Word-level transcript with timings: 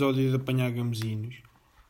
episódio 0.00 0.30
de 0.30 0.36
Apanhar 0.36 0.70
Gamezinos. 0.70 1.42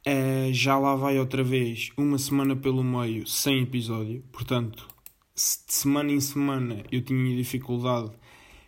Uh, 0.05 0.53
já 0.53 0.77
lá 0.77 0.97
vai 0.97 1.17
outra 1.17 1.45
vez 1.45 1.93
uma 1.97 2.19
semana 2.19 2.57
pelo 2.57 2.83
meio 2.83 3.25
sem 3.25 3.63
episódio. 3.63 4.25
Portanto, 4.33 4.89
de 5.33 5.73
semana 5.73 6.11
em 6.11 6.19
semana 6.19 6.83
eu 6.91 7.03
tinha 7.03 7.37
dificuldade 7.37 8.11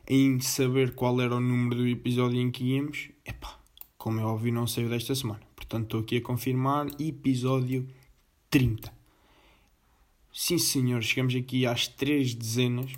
em 0.08 0.38
saber 0.38 0.94
qual 0.94 1.20
era 1.20 1.34
o 1.34 1.40
número 1.40 1.74
do 1.74 1.88
episódio 1.88 2.40
em 2.40 2.52
que 2.52 2.62
íamos. 2.62 3.10
Epá, 3.26 3.58
como 3.98 4.20
é 4.20 4.24
óbvio, 4.24 4.52
não 4.52 4.68
sei 4.68 4.88
desta 4.88 5.12
semana. 5.12 5.40
Portanto, 5.56 5.86
estou 5.86 6.00
aqui 6.02 6.18
a 6.18 6.22
confirmar 6.22 6.86
episódio 7.00 7.88
30. 8.48 8.94
Sim, 10.32 10.58
senhor, 10.58 11.02
chegamos 11.02 11.34
aqui 11.34 11.66
às 11.66 11.88
três 11.88 12.32
dezenas 12.32 12.92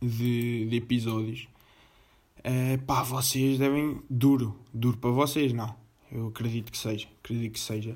de, 0.00 0.68
de 0.68 0.76
episódios. 0.76 1.48
Uh, 2.48 2.82
pá, 2.86 3.02
vocês 3.02 3.58
devem. 3.58 4.00
Duro, 4.08 4.58
duro 4.72 4.96
para 4.96 5.10
vocês, 5.10 5.52
não. 5.52 5.76
Eu 6.10 6.28
acredito 6.28 6.72
que 6.72 6.78
seja. 6.78 7.06
Acredito 7.22 7.52
que 7.52 7.60
seja. 7.60 7.94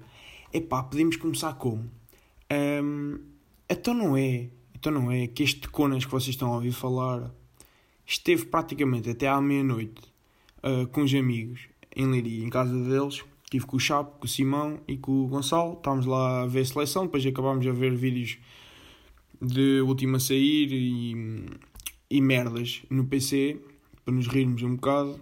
É 0.52 0.60
pá, 0.60 0.82
podemos 0.82 1.16
começar 1.16 1.54
como? 1.54 1.90
Um, 2.52 3.18
então 3.66 3.94
não 3.94 4.14
é. 4.14 4.50
Então 4.74 4.92
não 4.92 5.10
é 5.10 5.26
que 5.26 5.42
este 5.42 5.68
Conas 5.68 6.04
que 6.04 6.10
vocês 6.10 6.34
estão 6.34 6.52
a 6.52 6.56
ouvir 6.56 6.72
falar 6.72 7.30
esteve 8.04 8.44
praticamente 8.44 9.08
até 9.08 9.26
à 9.26 9.40
meia-noite 9.40 10.02
uh, 10.58 10.86
com 10.88 11.02
os 11.02 11.14
amigos 11.14 11.68
em 11.96 12.06
Leiria, 12.06 12.44
em 12.44 12.50
casa 12.50 12.76
deles. 12.84 13.24
Estive 13.44 13.64
com 13.64 13.76
o 13.76 13.80
Chapo, 13.80 14.18
com 14.18 14.26
o 14.26 14.28
Simão 14.28 14.80
e 14.86 14.98
com 14.98 15.12
o 15.24 15.28
Gonçalo. 15.28 15.74
Estávamos 15.74 16.04
lá 16.04 16.42
a 16.42 16.46
ver 16.46 16.60
a 16.60 16.64
seleção, 16.66 17.06
depois 17.06 17.24
acabámos 17.24 17.66
a 17.66 17.72
ver 17.72 17.94
vídeos 17.94 18.36
de 19.40 19.80
última 19.80 20.18
a 20.18 20.20
sair 20.20 20.68
e, 20.70 21.46
e 22.10 22.20
merdas 22.20 22.82
no 22.90 23.06
PC 23.06 23.58
para 24.04 24.14
nos 24.14 24.26
rirmos 24.26 24.62
um 24.62 24.76
bocado. 24.76 25.20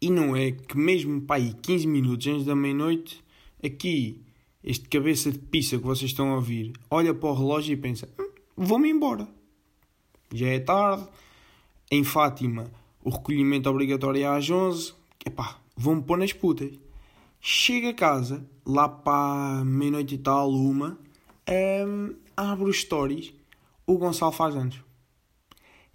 E 0.00 0.10
não 0.10 0.36
é 0.36 0.52
que 0.52 0.76
mesmo 0.76 1.20
para 1.22 1.36
aí 1.36 1.52
15 1.52 1.86
minutos 1.86 2.26
antes 2.26 2.44
da 2.44 2.54
meia-noite, 2.54 3.22
aqui, 3.64 4.22
este 4.62 4.88
cabeça 4.88 5.32
de 5.32 5.38
pizza 5.38 5.76
que 5.76 5.84
vocês 5.84 6.10
estão 6.10 6.32
a 6.32 6.36
ouvir, 6.36 6.72
olha 6.90 7.12
para 7.12 7.28
o 7.28 7.34
relógio 7.34 7.72
e 7.72 7.76
pensa: 7.76 8.08
hum, 8.18 8.30
vou-me 8.56 8.90
embora. 8.90 9.28
Já 10.32 10.48
é 10.48 10.58
tarde. 10.60 11.06
Em 11.90 12.04
Fátima, 12.04 12.70
o 13.02 13.08
recolhimento 13.08 13.70
obrigatório 13.70 14.22
é 14.22 14.26
às 14.26 14.48
11. 14.48 14.92
Epá, 15.24 15.58
vão-me 15.74 16.02
pôr 16.02 16.18
nas 16.18 16.32
putas. 16.32 16.70
Chega 17.40 17.90
a 17.90 17.94
casa, 17.94 18.46
lá 18.66 18.88
para 18.88 19.64
meia-noite 19.64 20.16
e 20.16 20.18
tal, 20.18 20.50
uma, 20.50 20.98
um, 21.48 22.14
abro 22.36 22.68
os 22.68 22.80
stories, 22.80 23.32
o 23.86 23.96
Gonçalo 23.96 24.32
faz 24.32 24.54
anos. 24.54 24.87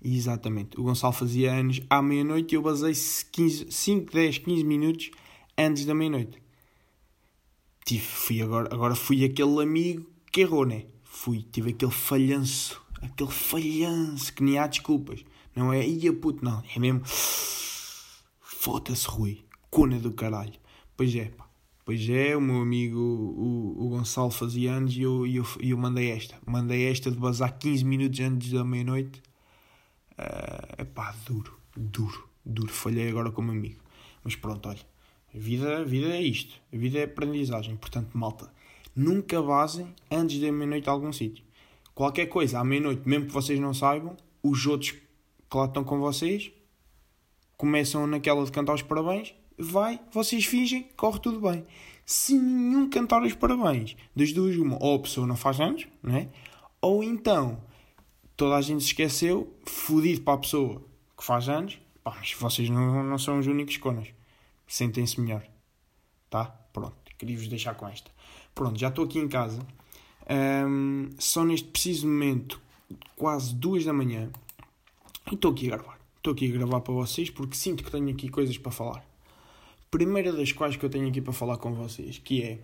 Exatamente. 0.04 0.80
O 0.80 0.84
Gonçalo 0.84 1.14
fazia 1.14 1.54
anos 1.54 1.82
à 1.90 2.02
meia-noite 2.02 2.54
e 2.54 2.58
eu 2.58 2.62
basei 2.62 2.94
15, 2.94 3.72
5, 3.72 4.12
10, 4.12 4.38
15 4.40 4.64
minutos 4.64 5.12
antes 5.58 5.86
da 5.86 5.96
meia-noite. 5.96 6.42
Fui 8.00 8.42
agora, 8.42 8.74
agora 8.74 8.96
fui 8.96 9.24
aquele 9.24 9.62
amigo 9.62 10.06
que 10.32 10.42
errou, 10.42 10.66
né? 10.66 10.86
Fui, 11.04 11.46
tive 11.52 11.72
aquele 11.72 11.92
falhanço, 11.92 12.82
aquele 13.02 13.32
falhanço 13.32 14.34
que 14.34 14.44
nem 14.44 14.58
há 14.58 14.68
desculpas. 14.68 15.24
Não 15.56 15.72
é, 15.72 15.88
ia 15.88 16.12
puto, 16.12 16.44
não. 16.44 16.62
É 16.76 16.80
mesmo. 16.80 17.02
Foda-se, 17.06 19.08
Rui. 19.08 19.46
Cona 19.70 20.00
do 20.00 20.12
caralho. 20.12 20.54
Pois 20.98 21.16
é, 21.16 21.26
pá. 21.26 21.48
Pois 21.86 22.10
é, 22.10 22.36
o 22.36 22.42
meu 22.42 22.62
amigo 22.62 22.98
o, 22.98 23.86
o 23.86 23.90
Gonçalo 23.90 24.32
fazia 24.32 24.74
anos 24.74 24.96
e 24.96 25.02
eu, 25.02 25.28
eu, 25.28 25.46
eu 25.60 25.78
mandei 25.78 26.12
esta. 26.12 26.36
Mandei 26.46 26.90
esta 26.90 27.12
de 27.12 27.18
bazar 27.18 27.58
15 27.58 27.84
minutos 27.84 28.20
antes 28.22 28.52
da 28.52 28.64
meia-noite 28.64 29.22
Uh, 30.24 30.82
epá, 30.82 31.14
duro, 31.26 31.60
duro, 31.76 32.30
duro. 32.46 32.72
Falhei 32.72 33.10
agora 33.10 33.32
como 33.32 33.52
amigo. 33.52 33.82
Mas 34.24 34.36
pronto, 34.36 34.70
olha. 34.70 34.80
A 35.34 35.38
vida, 35.38 35.84
vida 35.84 36.08
é 36.16 36.22
isto. 36.22 36.56
A 36.72 36.78
vida 36.78 37.00
é 37.00 37.04
aprendizagem. 37.04 37.76
Portanto, 37.76 38.18
malta, 38.18 38.52
nunca 38.96 39.42
basem 39.42 39.94
antes 40.10 40.40
da 40.40 40.52
meia-noite 40.52 40.88
a 40.90 40.92
algum 40.92 41.12
sítio. 41.12 41.44
Qualquer 41.94 42.28
coisa 42.28 42.60
à 42.60 42.64
meia-noite, 42.64 43.08
mesmo 43.08 43.28
que 43.28 43.34
vocês 43.34 43.60
não 43.60 43.74
saibam, 43.74 44.16
os 44.42 44.66
outros 44.66 44.92
que 44.92 45.58
lá 45.58 45.66
estão 45.66 45.84
com 45.84 46.00
vocês 46.00 46.52
começam 47.58 48.08
naquela 48.08 48.44
de 48.44 48.52
cantar 48.52 48.74
os 48.74 48.82
parabéns, 48.82 49.34
vai, 49.58 50.00
vocês 50.12 50.46
fingem, 50.46 50.90
corre 50.98 51.20
tudo 51.20 51.40
bem. 51.40 51.66
Se 52.06 52.34
nenhum 52.34 52.90
cantar 52.90 53.24
os 53.24 53.34
parabéns, 53.36 53.96
das 54.16 54.34
duas, 54.34 54.58
uma, 54.58 54.78
ou 54.84 54.96
a 54.96 55.00
pessoa 55.00 55.26
não 55.26 55.36
faz 55.36 55.60
anos, 55.60 55.88
não 56.02 56.16
é? 56.16 56.28
Ou 56.82 57.04
então 57.04 57.62
toda 58.36 58.56
a 58.56 58.62
gente 58.62 58.82
se 58.82 58.88
esqueceu, 58.88 59.54
fodido 59.66 60.22
para 60.22 60.34
a 60.34 60.38
pessoa 60.38 60.82
que 61.18 61.24
faz 61.24 61.50
anos, 61.50 61.80
pá, 62.04 62.16
mas 62.18 62.34
vocês 62.34 62.70
não, 62.70 63.04
não 63.04 63.18
são 63.18 63.40
os 63.40 63.48
únicos 63.48 63.78
conas. 63.78 64.08
Sentem-se 64.68 65.20
melhor. 65.20 65.46
Tá? 66.30 66.46
Pronto, 66.46 66.96
queria-vos 67.18 67.48
deixar 67.48 67.76
com 67.76 67.88
esta. 67.88 68.12
Pronto, 68.56 68.80
já 68.80 68.90
estou 68.90 69.06
aqui 69.06 69.20
em 69.20 69.28
casa. 69.28 69.60
Um, 70.30 71.10
só 71.18 71.44
neste 71.44 71.68
preciso 71.68 72.08
momento, 72.08 72.62
quase 73.16 73.54
duas 73.54 73.86
da 73.86 73.94
manhã, 73.94 74.32
e 75.32 75.36
estou 75.36 75.52
aqui 75.52 75.68
a 75.72 75.78
gravar. 75.78 76.00
Estou 76.18 76.34
aqui 76.34 76.50
a 76.50 76.52
gravar 76.52 76.82
para 76.82 76.94
vocês 76.94 77.30
porque 77.30 77.56
sinto 77.56 77.84
que 77.84 77.92
tenho 77.92 78.10
aqui 78.10 78.30
coisas 78.30 78.58
para 78.58 78.72
falar. 78.72 79.06
Primeira 79.92 80.32
das 80.32 80.52
quais 80.52 80.76
que 80.76 80.86
eu 80.86 80.90
tenho 80.90 81.08
aqui 81.08 81.22
para 81.22 81.34
falar 81.34 81.58
com 81.58 81.74
vocês, 81.74 82.18
que 82.18 82.42
é, 82.42 82.60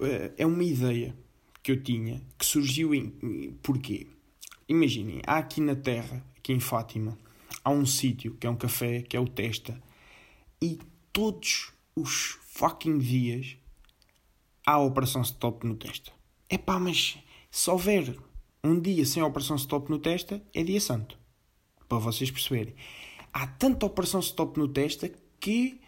eh, 0.00 0.32
é 0.36 0.46
uma 0.46 0.62
ideia 0.62 1.14
que 1.62 1.72
eu 1.72 1.82
tinha, 1.82 2.20
que 2.36 2.44
surgiu 2.44 2.94
em... 2.94 3.10
Porquê? 3.62 4.06
Imaginem, 4.68 5.20
há 5.26 5.38
aqui 5.38 5.60
na 5.60 5.74
Terra, 5.74 6.24
aqui 6.36 6.52
em 6.52 6.60
Fátima, 6.60 7.18
há 7.64 7.70
um 7.70 7.84
sítio 7.84 8.34
que 8.34 8.46
é 8.46 8.50
um 8.50 8.56
café, 8.56 9.02
que 9.02 9.16
é 9.16 9.20
o 9.20 9.28
Testa, 9.28 9.80
e 10.60 10.78
todos 11.12 11.72
os 11.94 12.38
fucking 12.46 12.98
dias 12.98 13.56
há 14.64 14.72
a 14.72 14.80
Operação 14.80 15.22
Stop 15.22 15.66
no 15.66 15.76
Testa. 15.76 16.12
É 16.48 16.56
pá, 16.56 16.78
mas 16.78 17.18
se 17.50 17.70
houver 17.70 18.16
um 18.62 18.80
dia 18.80 19.04
sem 19.04 19.22
a 19.22 19.26
Operação 19.26 19.56
Stop 19.56 19.90
no 19.90 19.98
Testa, 19.98 20.42
é 20.54 20.62
dia 20.62 20.80
santo. 20.80 21.18
Para 21.88 21.98
vocês 21.98 22.30
perceberem. 22.30 22.74
Há 23.32 23.46
tanta 23.46 23.86
Operação 23.86 24.20
Stop 24.20 24.58
no 24.58 24.68
Testa 24.68 25.12
que, 25.40 25.80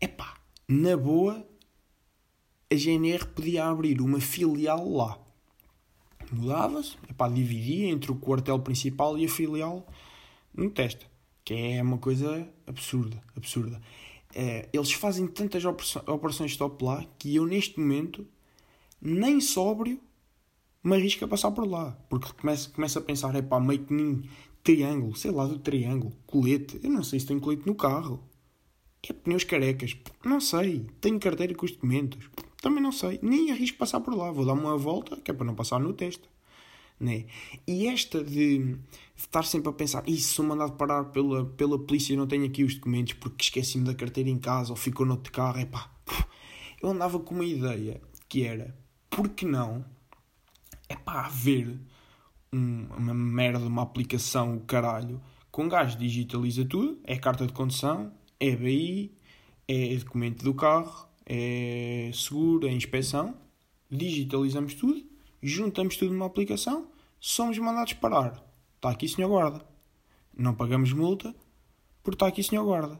é 0.00 0.08
pá, 0.08 0.40
na 0.66 0.96
boa, 0.96 1.46
a 2.70 2.74
GNR 2.74 3.26
podia 3.26 3.66
abrir 3.66 4.00
uma 4.00 4.20
filial 4.20 4.90
lá 4.90 5.22
mudava-se, 6.34 6.96
dividia 7.32 7.88
entre 7.88 8.10
o 8.10 8.16
quartel 8.16 8.58
principal 8.58 9.18
e 9.18 9.24
a 9.24 9.28
filial 9.28 9.86
no 10.54 10.70
testa, 10.70 11.06
que 11.44 11.54
é 11.54 11.82
uma 11.82 11.98
coisa 11.98 12.48
absurda, 12.66 13.22
absurda. 13.36 13.80
É, 14.34 14.68
eles 14.72 14.92
fazem 14.92 15.26
tantas 15.26 15.64
operações 15.64 16.52
stop 16.52 16.82
lá 16.82 17.04
que 17.18 17.34
eu 17.34 17.46
neste 17.46 17.78
momento 17.78 18.26
nem 19.00 19.40
sóbrio 19.40 20.00
me 20.82 20.96
arrisco 20.96 21.24
a 21.24 21.28
passar 21.28 21.50
por 21.50 21.66
lá, 21.66 21.92
porque 22.08 22.32
começo, 22.32 22.72
começo 22.72 22.98
a 22.98 23.02
pensar, 23.02 23.34
é 23.34 23.42
pá, 23.42 23.60
meio 23.60 23.84
que 23.84 23.92
nem 23.92 24.22
triângulo, 24.62 25.14
sei 25.14 25.30
lá 25.30 25.46
do 25.46 25.58
triângulo, 25.58 26.12
colete, 26.26 26.80
eu 26.82 26.90
não 26.90 27.02
sei 27.02 27.20
se 27.20 27.26
tem 27.26 27.38
colete 27.38 27.66
no 27.66 27.74
carro. 27.74 28.22
É 29.08 29.12
pneus 29.12 29.42
carecas, 29.42 29.96
não 30.24 30.40
sei, 30.40 30.86
tenho 31.00 31.18
carteira 31.18 31.52
com 31.54 31.64
os 31.64 31.72
documentos, 31.72 32.30
também 32.62 32.80
não 32.80 32.92
sei, 32.92 33.18
nem 33.20 33.50
arrisco 33.50 33.76
passar 33.76 34.00
por 34.00 34.14
lá. 34.14 34.30
Vou 34.30 34.46
dar 34.46 34.52
uma 34.52 34.78
volta, 34.78 35.16
que 35.16 35.30
é 35.32 35.34
para 35.34 35.44
não 35.44 35.54
passar 35.54 35.80
no 35.80 35.92
teste. 35.92 36.22
Né? 36.98 37.26
E 37.66 37.88
esta 37.88 38.22
de, 38.22 38.58
de 38.58 38.78
estar 39.16 39.42
sempre 39.42 39.68
a 39.68 39.72
pensar, 39.72 40.04
e 40.06 40.16
sou 40.18 40.44
mandado 40.44 40.74
parar 40.74 41.06
pela, 41.06 41.44
pela 41.44 41.76
polícia 41.76 42.14
e 42.14 42.16
não 42.16 42.28
tenho 42.28 42.46
aqui 42.46 42.62
os 42.62 42.76
documentos 42.76 43.14
porque 43.14 43.44
esqueci-me 43.44 43.84
da 43.84 43.94
carteira 43.94 44.30
em 44.30 44.38
casa 44.38 44.70
ou 44.70 44.76
ficou 44.76 45.04
no 45.04 45.14
outro 45.14 45.32
carro, 45.32 45.58
é 45.58 45.66
pá. 45.66 45.90
Eu 46.80 46.90
andava 46.90 47.18
com 47.18 47.34
uma 47.34 47.44
ideia 47.44 48.00
que 48.28 48.44
era, 48.44 48.76
por 49.10 49.28
que 49.30 49.44
não, 49.44 49.84
é 50.88 50.94
pá, 50.94 51.26
haver 51.26 51.80
um, 52.52 52.86
uma 52.96 53.12
merda, 53.12 53.66
uma 53.66 53.82
aplicação, 53.82 54.56
o 54.56 54.60
caralho, 54.60 55.20
com 55.50 55.68
gajo 55.68 55.98
digitaliza 55.98 56.64
tudo, 56.64 57.00
é 57.02 57.16
carta 57.16 57.44
de 57.44 57.52
condução, 57.52 58.12
é 58.38 58.54
BI, 58.54 59.12
é 59.66 59.96
documento 59.96 60.44
do 60.44 60.54
carro, 60.54 61.11
é 61.34 62.10
seguro, 62.12 62.66
é 62.66 62.72
inspeção, 62.72 63.34
digitalizamos 63.90 64.74
tudo, 64.74 65.02
juntamos 65.42 65.96
tudo 65.96 66.12
numa 66.12 66.26
aplicação, 66.26 66.90
somos 67.18 67.56
mandados 67.58 67.94
parar. 67.94 68.44
Está 68.76 68.90
aqui, 68.90 69.08
senhor 69.08 69.28
guarda. 69.28 69.64
Não 70.36 70.54
pagamos 70.54 70.92
multa, 70.92 71.34
porque 72.02 72.16
está 72.16 72.26
aqui, 72.26 72.42
senhor 72.42 72.64
guarda. 72.64 72.98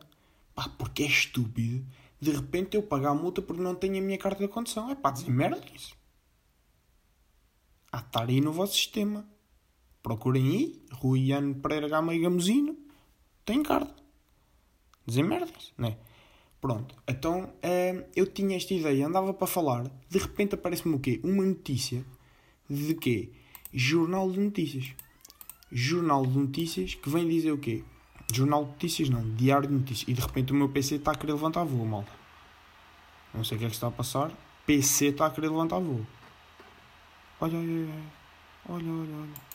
Pá, 0.55 0.69
porque 0.79 1.03
é 1.03 1.07
estúpido 1.07 1.85
de 2.23 2.31
repente 2.31 2.77
eu 2.77 2.85
pagar 2.85 3.11
a 3.11 3.15
multa 3.17 3.43
porque 3.43 3.61
não 3.61 3.75
tenho 3.75 3.99
a 3.99 4.01
minha 4.01 4.17
carta 4.17 4.41
de 4.41 4.49
condução. 4.49 4.89
É 4.89 4.95
pá, 4.95 5.13
merda 5.27 5.61
isso. 5.75 5.97
Há 7.91 7.99
estar 7.99 8.29
aí 8.29 8.41
no 8.41 8.53
vosso 8.53 8.75
sistema. 8.75 9.29
Procurem 10.01 10.47
aí, 10.47 10.83
Rui 10.93 11.33
Ano 11.33 11.57
Pereira 11.57 11.89
Gama 11.89 12.15
e 12.15 12.21
Gamosino. 12.21 12.79
Tem 13.45 13.61
carta. 13.65 14.01
Dizer 15.05 15.25
merdas, 15.25 15.73
não 15.77 15.89
é? 15.89 15.99
Pronto, 16.63 16.95
então 17.09 17.47
uh, 17.47 18.05
eu 18.15 18.25
tinha 18.25 18.57
esta 18.57 18.73
ideia, 18.73 19.09
andava 19.09 19.35
para 19.35 19.49
falar, 19.49 19.85
de 20.09 20.17
repente 20.17 20.55
aparece-me 20.55 20.95
o 20.95 21.01
quê? 21.01 21.21
Uma 21.25 21.45
notícia 21.45 22.05
de 22.71 22.95
quê? 22.95 23.31
Jornal 23.75 24.31
de 24.31 24.39
Notícias. 24.39 24.95
Jornal 25.73 26.25
de 26.25 26.39
Notícias 26.39 26.95
que 26.95 27.11
vem 27.11 27.29
dizer 27.29 27.51
o 27.51 27.59
quê? 27.59 27.83
Jornal 28.33 28.65
de 28.65 28.71
notícias 28.71 29.09
não, 29.11 29.29
diário 29.35 29.69
de 29.69 29.75
notícias. 29.75 30.09
E 30.09 30.13
de 30.13 30.21
repente 30.21 30.53
o 30.53 30.55
meu 30.55 30.69
PC 30.69 30.95
está 30.95 31.11
a 31.11 31.15
querer 31.17 31.33
levantar 31.33 31.65
voo, 31.65 31.85
malta. 31.85 32.13
Não 33.35 33.43
sei 33.43 33.57
o 33.57 33.59
que 33.59 33.67
é 33.67 33.69
que 33.69 33.75
está 33.75 33.89
a 33.89 33.91
passar. 33.91 34.31
PC 34.65 35.07
está 35.07 35.27
a 35.27 35.31
querer 35.31 35.49
levantar 35.49 35.81
voo. 35.81 36.07
Olha, 37.41 37.59
olha. 37.59 37.89
Olha, 38.69 38.89
olha, 38.89 39.17
olha. 39.17 39.53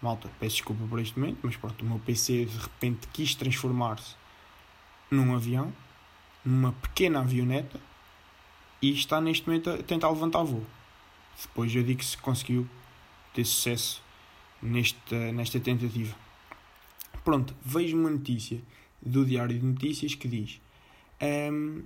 Malta, 0.00 0.30
peço 0.40 0.56
desculpa 0.56 0.82
por 0.88 0.98
este 1.00 1.18
momento, 1.18 1.40
mas 1.42 1.54
pronto, 1.56 1.84
o 1.84 1.86
meu 1.86 1.98
PC 1.98 2.46
de 2.46 2.56
repente 2.56 3.06
quis 3.08 3.34
transformar-se 3.34 4.16
num 5.10 5.34
avião, 5.34 5.72
numa 6.44 6.72
pequena 6.72 7.20
avioneta, 7.20 7.80
e 8.80 8.90
está 8.92 9.20
neste 9.20 9.46
momento 9.46 9.70
a 9.70 9.82
tentar 9.82 10.08
levantar 10.10 10.42
voo. 10.42 10.64
Depois 11.40 11.74
eu 11.74 11.82
digo 11.82 12.02
se 12.02 12.16
conseguiu 12.18 12.68
ter 13.34 13.44
sucesso 13.44 14.02
nesta, 14.62 15.32
nesta 15.32 15.60
tentativa. 15.60 16.14
Pronto, 17.24 17.54
vejo 17.62 17.96
uma 17.96 18.10
notícia 18.10 18.60
do 19.00 19.24
Diário 19.24 19.58
de 19.58 19.64
Notícias 19.64 20.14
que 20.14 20.28
diz: 20.28 20.60
um, 21.52 21.82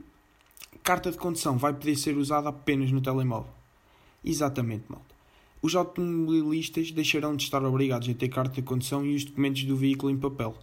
carta 0.82 1.10
de 1.10 1.18
condução 1.18 1.56
vai 1.56 1.72
poder 1.72 1.96
ser 1.96 2.16
usada 2.16 2.48
apenas 2.48 2.90
no 2.90 3.00
telemóvel. 3.00 3.52
Exatamente, 4.24 4.84
malta. 4.88 5.12
Os 5.60 5.74
automobilistas 5.74 6.90
deixarão 6.90 7.36
de 7.36 7.44
estar 7.44 7.64
obrigados 7.64 8.08
a 8.08 8.14
ter 8.14 8.28
carta 8.28 8.54
de 8.56 8.62
condução 8.62 9.04
e 9.04 9.14
os 9.14 9.24
documentos 9.24 9.64
do 9.64 9.76
veículo 9.76 10.10
em 10.10 10.18
papel. 10.18 10.56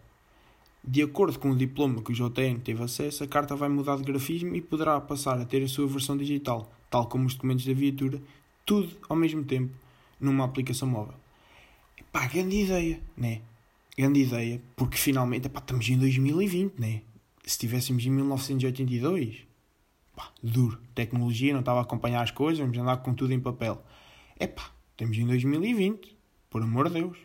De 0.92 1.04
acordo 1.04 1.38
com 1.38 1.52
o 1.52 1.56
diploma 1.56 2.02
que 2.02 2.12
o 2.12 2.16
JN 2.16 2.62
teve 2.64 2.82
acesso, 2.82 3.24
a 3.24 3.28
carta 3.28 3.56
vai 3.56 3.70
mudar 3.70 3.96
de 3.98 4.04
grafismo 4.04 4.56
e 4.56 4.60
poderá 4.60 5.00
passar 5.00 5.40
a 5.40 5.46
ter 5.46 5.62
a 5.62 5.68
sua 5.68 5.86
versão 5.86 6.18
digital, 6.18 6.74
tal 6.90 7.06
como 7.06 7.28
os 7.28 7.36
documentos 7.36 7.64
da 7.64 7.74
viatura, 7.74 8.20
tudo 8.66 8.98
ao 9.08 9.16
mesmo 9.16 9.44
tempo, 9.44 9.72
numa 10.20 10.44
aplicação 10.44 10.88
móvel. 10.88 11.14
Pá, 12.12 12.26
grande 12.26 12.64
ideia, 12.64 13.00
né? 13.16 13.44
Grande 13.96 14.22
ideia, 14.22 14.60
porque 14.76 14.98
finalmente, 14.98 15.48
pá, 15.48 15.60
estamos 15.60 15.88
em 15.88 15.96
2020, 15.96 16.80
né? 16.80 17.04
Se 17.44 17.50
estivéssemos 17.50 18.04
em 18.04 18.10
1982, 18.10 19.46
pá, 20.16 20.34
duro. 20.42 20.82
Tecnologia 20.96 21.54
não 21.54 21.60
estava 21.60 21.82
a 21.82 21.84
acompanhar 21.84 22.24
as 22.24 22.32
coisas, 22.32 22.58
vamos 22.58 22.76
andar 22.76 22.98
com 22.98 23.14
tudo 23.14 23.32
em 23.32 23.40
papel. 23.40 23.80
É 24.40 24.48
pá, 24.48 24.72
estamos 24.94 25.16
em 25.20 25.28
2020, 25.28 26.18
por 26.50 26.64
amor 26.64 26.88
de 26.90 26.96
Deus. 26.96 27.20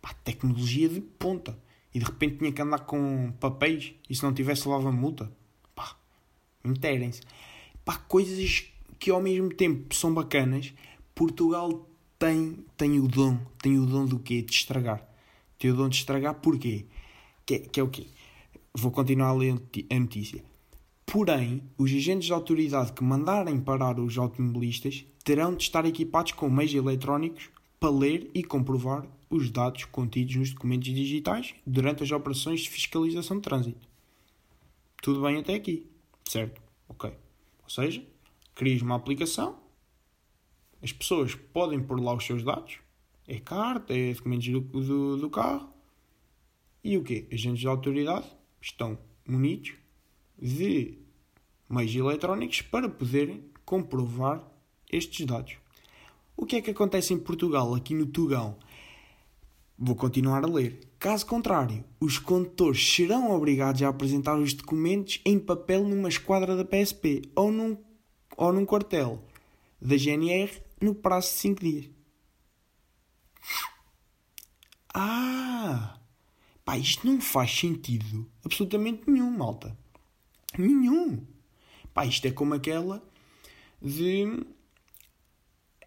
Pá, 0.00 0.14
tecnologia 0.24 0.88
de 0.88 1.02
ponta. 1.02 1.54
E 1.94 1.98
de 1.98 2.04
repente 2.04 2.38
tinha 2.38 2.52
que 2.52 2.62
andar 2.62 2.80
com 2.80 3.32
papéis 3.38 3.94
e 4.08 4.14
se 4.14 4.22
não 4.22 4.32
tivesse 4.32 4.66
levava 4.66 4.90
multa. 4.90 5.30
Pá, 5.74 5.96
interem-se. 6.64 7.20
Pá, 7.84 7.96
coisas 7.96 8.64
que 8.98 9.10
ao 9.10 9.20
mesmo 9.20 9.52
tempo 9.52 9.94
são 9.94 10.12
bacanas. 10.12 10.72
Portugal 11.14 11.88
tem, 12.18 12.64
tem 12.76 12.98
o 12.98 13.06
dom, 13.06 13.38
tem 13.60 13.78
o 13.78 13.84
dom 13.84 14.06
do 14.06 14.18
quê? 14.18 14.42
De 14.42 14.52
estragar. 14.52 15.06
Tem 15.58 15.70
o 15.70 15.76
dom 15.76 15.88
de 15.88 15.96
estragar 15.96 16.34
porquê? 16.36 16.86
Que, 17.44 17.58
que 17.58 17.80
é 17.80 17.82
o 17.82 17.88
quê? 17.88 18.06
Vou 18.74 18.90
continuar 18.90 19.28
a 19.28 19.34
ler 19.34 19.60
a 19.90 19.98
notícia. 19.98 20.42
Porém, 21.04 21.62
os 21.76 21.90
agentes 21.92 22.26
de 22.26 22.32
autoridade 22.32 22.92
que 22.92 23.04
mandarem 23.04 23.60
parar 23.60 24.00
os 24.00 24.16
automobilistas 24.16 25.04
terão 25.22 25.54
de 25.54 25.64
estar 25.64 25.84
equipados 25.84 26.32
com 26.32 26.48
meios 26.48 26.74
eletrónicos 26.74 27.50
para 27.82 27.90
ler 27.90 28.30
e 28.32 28.44
comprovar 28.44 29.04
os 29.28 29.50
dados 29.50 29.86
contidos 29.86 30.36
nos 30.36 30.50
documentos 30.52 30.94
digitais 30.94 31.52
durante 31.66 32.04
as 32.04 32.12
operações 32.12 32.60
de 32.60 32.70
fiscalização 32.70 33.38
de 33.38 33.42
trânsito. 33.42 33.88
Tudo 35.02 35.20
bem 35.20 35.38
até 35.38 35.54
aqui, 35.54 35.90
certo? 36.24 36.62
Ok. 36.88 37.12
Ou 37.64 37.68
seja, 37.68 38.06
crias 38.54 38.82
uma 38.82 38.94
aplicação, 38.94 39.58
as 40.80 40.92
pessoas 40.92 41.34
podem 41.34 41.82
pôr 41.82 42.00
lá 42.00 42.14
os 42.14 42.24
seus 42.24 42.44
dados, 42.44 42.78
é 43.26 43.40
carta, 43.40 43.92
é 43.92 44.14
documentos 44.14 44.46
do, 44.46 44.60
do, 44.60 45.16
do 45.16 45.28
carro, 45.28 45.68
e 46.84 46.96
o 46.96 47.02
quê? 47.02 47.26
Agentes 47.32 47.58
de 47.58 47.66
autoridade 47.66 48.30
estão 48.60 48.96
munidos 49.26 49.72
de 50.40 50.98
meios 51.68 51.96
eletrónicos 51.96 52.62
para 52.62 52.88
poderem 52.88 53.42
comprovar 53.64 54.40
estes 54.88 55.26
dados. 55.26 55.61
O 56.42 56.44
que 56.44 56.56
é 56.56 56.60
que 56.60 56.72
acontece 56.72 57.14
em 57.14 57.18
Portugal, 57.20 57.72
aqui 57.72 57.94
no 57.94 58.04
Tugão? 58.04 58.56
Vou 59.78 59.94
continuar 59.94 60.42
a 60.42 60.48
ler. 60.48 60.90
Caso 60.98 61.24
contrário, 61.24 61.84
os 62.00 62.18
condutores 62.18 62.84
serão 62.84 63.30
obrigados 63.30 63.80
a 63.80 63.88
apresentar 63.88 64.36
os 64.36 64.52
documentos 64.52 65.20
em 65.24 65.38
papel 65.38 65.86
numa 65.86 66.08
esquadra 66.08 66.56
da 66.56 66.64
PSP 66.64 67.22
ou 67.36 67.52
num, 67.52 67.78
ou 68.36 68.52
num 68.52 68.66
quartel 68.66 69.22
da 69.80 69.96
GNR 69.96 70.50
no 70.80 70.96
prazo 70.96 71.28
de 71.28 71.34
5 71.34 71.60
dias. 71.60 71.90
Ah! 74.92 75.96
Pá, 76.64 76.76
isto 76.76 77.06
não 77.06 77.20
faz 77.20 77.56
sentido 77.56 78.28
absolutamente 78.44 79.08
nenhum, 79.08 79.30
malta. 79.30 79.78
Nenhum. 80.58 81.24
Pá, 81.94 82.04
isto 82.04 82.26
é 82.26 82.32
como 82.32 82.54
aquela 82.54 83.00
de. 83.80 84.44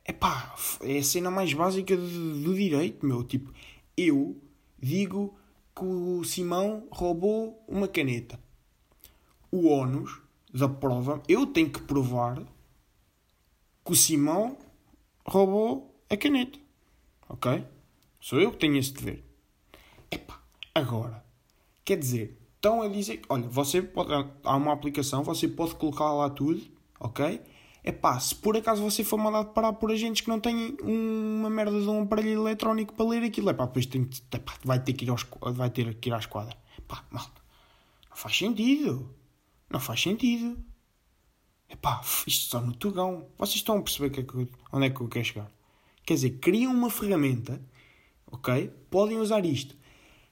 Epá, 0.08 0.56
é 0.82 1.00
a 1.00 1.04
cena 1.04 1.32
mais 1.32 1.52
básica 1.54 1.98
do 1.98 2.54
direito, 2.54 3.06
meu. 3.06 3.24
Tipo, 3.24 3.52
eu 3.98 4.40
digo 4.78 5.36
que 5.76 5.84
o 5.84 6.24
Simão 6.24 6.88
roubou 6.92 7.64
uma 7.68 7.88
caneta. 7.88 8.40
O 9.52 9.68
ónus 9.68 10.22
da 10.54 10.70
prova, 10.70 11.22
eu 11.28 11.48
tenho 11.48 11.70
que 11.70 11.82
provar 11.82 12.42
que 13.84 13.92
o 13.92 13.96
Simão 13.96 14.58
roubou 15.26 16.00
a 16.10 16.16
caneta. 16.16 16.60
Ok? 17.28 17.66
Sou 18.20 18.40
eu 18.40 18.52
que 18.52 18.58
tenho 18.58 18.78
esse 18.78 18.94
dever. 18.94 19.24
Epá, 20.12 20.40
agora, 20.74 21.26
quer 21.84 21.98
dizer, 21.98 22.38
estão 22.56 22.82
a 22.82 22.88
dizer, 22.88 23.22
olha, 23.28 23.48
você 23.48 23.82
pode, 23.82 24.12
há 24.44 24.56
uma 24.56 24.72
aplicação, 24.72 25.24
você 25.24 25.48
pode 25.48 25.76
colocar 25.76 26.14
lá 26.14 26.30
tudo, 26.30 26.62
ok? 27.00 27.42
É 27.88 27.92
pá, 27.92 28.20
se 28.20 28.34
por 28.34 28.58
acaso 28.58 28.82
você 28.82 29.04
for 29.04 29.18
mandado 29.18 29.54
parar 29.54 29.74
por 29.74 29.92
agentes 29.92 30.22
que 30.22 30.28
não 30.28 30.40
têm 30.40 30.76
uma 30.82 31.52
merda 31.52 31.80
de 31.80 31.88
um 31.88 32.02
aparelho 32.02 32.42
eletrónico 32.42 32.96
para 32.96 33.06
ler 33.06 33.22
aquilo, 33.24 33.52
é 33.52 33.54
pá, 33.54 33.68
depois 33.68 33.86
tem, 33.86 34.10
vai, 34.64 34.80
ter 34.80 34.94
que 34.94 35.06
ir 35.06 35.10
aos, 35.12 35.24
vai 35.54 35.70
ter 35.70 35.94
que 35.94 36.10
ir 36.10 36.14
à 36.14 36.18
esquadra. 36.18 36.58
Pá, 36.88 37.06
malta, 37.12 37.40
não 38.10 38.18
faz 38.18 38.36
sentido. 38.36 39.14
Não 39.70 39.80
faz 39.80 40.02
sentido. 40.02 40.58
É 41.70 41.76
pá, 41.76 42.02
isto 42.26 42.50
só 42.50 42.60
no 42.60 42.74
Tugão. 42.74 43.28
Vocês 43.38 43.58
estão 43.58 43.78
a 43.78 43.82
perceber 43.84 44.10
que 44.10 44.20
é 44.22 44.24
que, 44.24 44.50
onde 44.74 44.88
é 44.88 44.90
que 44.90 45.02
eu 45.02 45.08
quero 45.08 45.26
chegar? 45.26 45.52
Quer 46.04 46.16
dizer, 46.16 46.32
criam 46.40 46.74
uma 46.74 46.90
ferramenta, 46.90 47.62
ok? 48.32 48.72
Podem 48.90 49.20
usar 49.20 49.46
isto. 49.46 49.76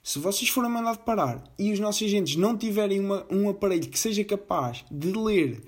Se 0.04 0.18
vocês 0.18 0.50
forem 0.50 0.72
mandados 0.72 1.04
parar 1.06 1.44
e 1.60 1.72
os 1.72 1.80
nossos 1.80 2.02
agentes 2.02 2.36
não 2.36 2.58
tiverem 2.58 3.00
uma, 3.00 3.28
um 3.30 3.48
aparelho 3.48 3.88
que 3.88 4.00
seja 4.00 4.24
capaz 4.24 4.84
de 4.90 5.12
ler 5.12 5.64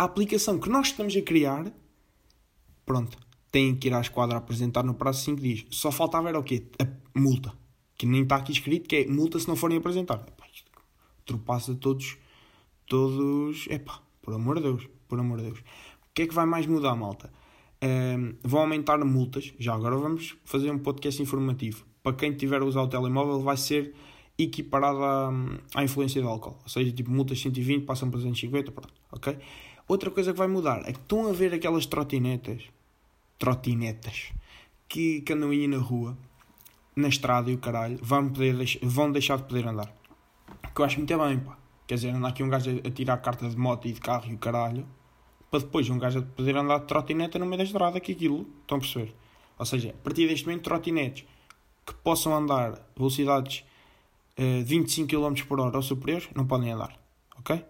a 0.00 0.04
aplicação 0.04 0.58
que 0.58 0.70
nós 0.70 0.86
estamos 0.86 1.14
a 1.14 1.20
criar, 1.20 1.70
pronto, 2.86 3.18
têm 3.52 3.76
que 3.76 3.88
ir 3.88 3.92
à 3.92 4.00
esquadra 4.00 4.38
apresentar 4.38 4.82
no 4.82 4.94
prazo 4.94 5.18
de 5.18 5.24
5 5.26 5.40
dias. 5.42 5.66
Só 5.70 5.92
faltava 5.92 6.30
era 6.30 6.38
o 6.38 6.42
quê? 6.42 6.62
A 6.80 6.86
multa. 7.14 7.52
Que 7.98 8.06
nem 8.06 8.22
está 8.22 8.36
aqui 8.36 8.50
escrito, 8.50 8.88
que 8.88 8.96
é 8.96 9.06
multa 9.06 9.38
se 9.38 9.46
não 9.46 9.54
forem 9.54 9.76
apresentar. 9.76 10.14
Epá, 10.26 10.46
isto 10.54 10.70
ultrapassa 11.18 11.74
todos, 11.74 12.16
todos... 12.86 13.66
Epá, 13.68 14.00
por 14.22 14.32
amor 14.32 14.56
de 14.56 14.62
Deus, 14.62 14.88
por 15.06 15.20
amor 15.20 15.36
de 15.36 15.44
Deus. 15.44 15.58
O 15.58 16.14
que 16.14 16.22
é 16.22 16.26
que 16.26 16.34
vai 16.34 16.46
mais 16.46 16.64
mudar, 16.64 16.96
malta? 16.96 17.30
Um, 17.84 18.36
vão 18.42 18.62
aumentar 18.62 18.96
multas. 19.04 19.52
Já 19.58 19.74
agora 19.74 19.98
vamos 19.98 20.34
fazer 20.46 20.70
um 20.70 20.78
podcast 20.78 21.20
informativo. 21.20 21.84
Para 22.02 22.16
quem 22.16 22.32
tiver 22.32 22.62
a 22.62 22.64
usar 22.64 22.80
o 22.80 22.88
telemóvel 22.88 23.40
vai 23.40 23.58
ser 23.58 23.94
equiparado 24.38 25.04
à, 25.04 25.30
à 25.74 25.84
influência 25.84 26.22
de 26.22 26.26
álcool. 26.26 26.58
Ou 26.62 26.68
seja, 26.70 26.90
tipo, 26.90 27.10
multas 27.10 27.38
120 27.38 27.84
passam 27.84 28.08
para 28.08 28.16
250, 28.16 28.72
pronto, 28.72 28.94
ok? 29.12 29.36
Outra 29.90 30.08
coisa 30.08 30.32
que 30.32 30.38
vai 30.38 30.46
mudar 30.46 30.82
é 30.88 30.92
que 30.92 31.00
estão 31.00 31.28
a 31.28 31.32
ver 31.32 31.52
aquelas 31.52 31.84
trotinetas, 31.84 32.62
trotinetas, 33.36 34.30
que, 34.88 35.20
que 35.20 35.32
andam 35.32 35.50
aí 35.50 35.66
na 35.66 35.78
rua, 35.78 36.16
na 36.94 37.08
estrada 37.08 37.50
e 37.50 37.54
o 37.54 37.58
caralho, 37.58 37.98
vão, 38.00 38.28
poder, 38.28 38.54
vão 38.84 39.10
deixar 39.10 39.38
de 39.38 39.48
poder 39.48 39.66
andar. 39.66 39.92
Que 40.72 40.80
eu 40.80 40.84
acho 40.84 40.96
muito 40.96 41.18
bem, 41.18 41.40
pá. 41.40 41.58
Quer 41.88 41.96
dizer, 41.96 42.10
andar 42.10 42.28
aqui 42.28 42.40
um 42.40 42.48
gajo 42.48 42.70
a, 42.70 42.90
tirar 42.92 43.16
carta 43.16 43.50
de 43.50 43.56
moto 43.56 43.88
e 43.88 43.92
de 43.92 44.00
carro 44.00 44.30
e 44.30 44.34
o 44.34 44.38
caralho, 44.38 44.86
para 45.50 45.58
depois 45.58 45.90
um 45.90 45.98
gajo 45.98 46.22
poder 46.22 46.56
andar 46.56 46.78
de 46.78 46.86
trotineta 46.86 47.36
no 47.40 47.46
meio 47.46 47.58
da 47.58 47.64
estrada, 47.64 47.98
que 47.98 48.12
aquilo, 48.12 48.46
estão 48.60 48.78
a 48.78 48.80
perceber? 48.80 49.12
Ou 49.58 49.66
seja, 49.66 49.90
a 49.90 50.04
partir 50.04 50.28
deste 50.28 50.46
momento, 50.46 50.62
trotinetes 50.62 51.24
que 51.84 51.94
possam 51.94 52.32
andar 52.32 52.80
velocidades 52.96 53.64
uh, 54.38 54.64
25 54.64 55.08
km 55.08 55.44
por 55.48 55.58
hora 55.58 55.76
ou 55.76 55.82
superiores, 55.82 56.28
não 56.32 56.46
podem 56.46 56.70
andar, 56.70 56.96
ok? 57.36 57.64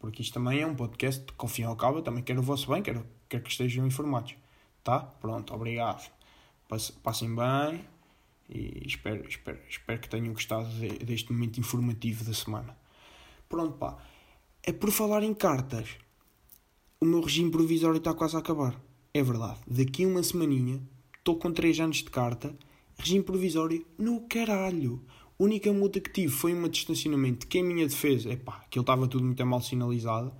Porque 0.00 0.22
isto 0.22 0.32
também 0.32 0.60
é 0.60 0.66
um 0.66 0.74
podcast 0.74 1.22
que, 1.24 1.34
ao 1.38 1.46
fim 1.46 1.62
e 1.62 1.64
ao 1.66 1.76
cabo, 1.76 1.98
eu 1.98 2.02
também 2.02 2.24
quero 2.24 2.40
o 2.40 2.42
vosso 2.42 2.68
bem, 2.70 2.82
quero, 2.82 3.06
quero 3.28 3.44
que 3.44 3.50
estejam 3.50 3.86
informados. 3.86 4.34
Tá? 4.82 4.98
Pronto, 4.98 5.54
obrigado. 5.54 6.10
Passem 7.02 7.34
bem 7.34 7.84
e 8.48 8.86
espero, 8.86 9.28
espero, 9.28 9.58
espero 9.68 10.00
que 10.00 10.08
tenham 10.08 10.32
gostado 10.32 10.68
de, 10.70 10.88
deste 11.04 11.30
momento 11.32 11.60
informativo 11.60 12.24
da 12.24 12.32
semana. 12.32 12.76
Pronto, 13.46 13.76
pá. 13.76 13.98
É 14.62 14.72
por 14.72 14.90
falar 14.90 15.22
em 15.22 15.34
cartas. 15.34 15.90
O 16.98 17.04
meu 17.04 17.20
regime 17.20 17.50
provisório 17.50 17.98
está 17.98 18.14
quase 18.14 18.36
a 18.36 18.38
acabar. 18.38 18.80
É 19.12 19.22
verdade. 19.22 19.60
Daqui 19.66 20.04
a 20.04 20.08
uma 20.08 20.22
semaninha, 20.22 20.80
estou 21.18 21.36
com 21.36 21.52
3 21.52 21.80
anos 21.80 21.98
de 21.98 22.10
carta. 22.10 22.56
Regime 22.98 23.22
provisório 23.22 23.86
no 23.98 24.22
caralho. 24.28 25.04
Única 25.40 25.72
multa 25.72 25.98
que 26.00 26.12
tive 26.12 26.30
foi 26.30 26.52
uma 26.52 26.68
de 26.68 26.76
estacionamento, 26.76 27.46
que 27.46 27.56
em 27.56 27.64
minha 27.64 27.88
defesa, 27.88 28.30
é 28.30 28.36
pá, 28.36 28.60
aquilo 28.66 28.82
estava 28.82 29.08
tudo 29.08 29.24
muito 29.24 29.46
mal 29.46 29.62
sinalizado, 29.62 30.30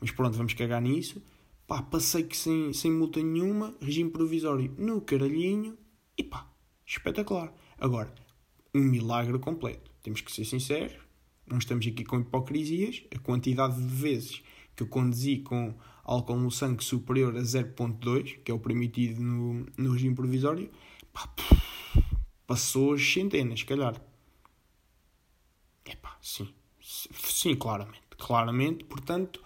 mas 0.00 0.10
pronto, 0.10 0.36
vamos 0.36 0.54
cagar 0.54 0.82
nisso. 0.82 1.22
Pá, 1.68 1.80
passei 1.80 2.24
que 2.24 2.36
sem, 2.36 2.72
sem 2.72 2.90
multa 2.90 3.22
nenhuma, 3.22 3.76
regime 3.80 4.10
provisório 4.10 4.74
no 4.76 5.02
caralhinho, 5.02 5.78
e 6.18 6.24
pá, 6.24 6.50
espetacular. 6.84 7.54
Agora, 7.78 8.12
um 8.74 8.80
milagre 8.80 9.38
completo. 9.38 9.88
Temos 10.02 10.20
que 10.20 10.32
ser 10.32 10.44
sinceros, 10.44 10.98
não 11.46 11.58
estamos 11.58 11.86
aqui 11.86 12.02
com 12.02 12.18
hipocrisias. 12.18 13.04
A 13.14 13.20
quantidade 13.20 13.76
de 13.76 13.86
vezes 13.86 14.42
que 14.74 14.82
eu 14.82 14.88
conduzi 14.88 15.36
com 15.36 15.76
álcool 16.02 16.40
no 16.40 16.50
sangue 16.50 16.82
superior 16.82 17.36
a 17.36 17.42
0.2, 17.42 18.42
que 18.42 18.50
é 18.50 18.54
o 18.54 18.58
permitido 18.58 19.22
no, 19.22 19.64
no 19.78 19.92
regime 19.92 20.16
provisório, 20.16 20.68
pá, 21.12 21.32
passou 22.48 22.94
as 22.94 23.12
centenas, 23.12 23.60
se 23.60 23.64
calhar. 23.64 24.09
Sim. 26.20 26.48
Sim, 26.80 27.54
claramente. 27.56 28.00
Claramente, 28.18 28.84
portanto, 28.84 29.42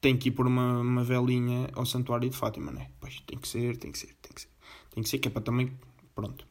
tem 0.00 0.16
que 0.16 0.28
ir 0.28 0.32
por 0.32 0.46
uma, 0.46 0.80
uma 0.80 1.04
velinha 1.04 1.68
ao 1.74 1.86
Santuário 1.86 2.28
de 2.28 2.36
Fátima, 2.36 2.70
não 2.72 2.80
é? 2.80 2.90
Pois, 3.00 3.20
tem 3.20 3.38
que 3.38 3.48
ser, 3.48 3.76
tem 3.76 3.90
que 3.90 3.98
ser, 3.98 4.14
tem 4.20 4.32
que 4.32 4.40
ser. 4.42 4.48
Tem 4.90 5.02
que 5.02 5.08
ser, 5.08 5.18
que 5.18 5.28
é 5.28 5.30
para 5.30 5.42
também. 5.42 5.72
Pronto. 6.14 6.46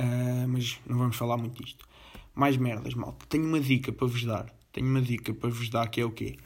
Uh, 0.00 0.48
mas 0.48 0.80
não 0.86 0.98
vamos 0.98 1.16
falar 1.16 1.36
muito 1.36 1.62
disto. 1.62 1.86
Mais 2.34 2.56
merdas, 2.56 2.94
malta. 2.94 3.26
Tenho 3.28 3.44
uma 3.44 3.60
dica 3.60 3.92
para 3.92 4.06
vos 4.06 4.24
dar. 4.24 4.52
Tenho 4.72 4.86
uma 4.86 5.00
dica 5.00 5.32
para 5.32 5.50
vos 5.50 5.68
dar 5.68 5.88
que 5.88 6.00
é 6.00 6.04
o 6.04 6.10
quê? 6.10 6.36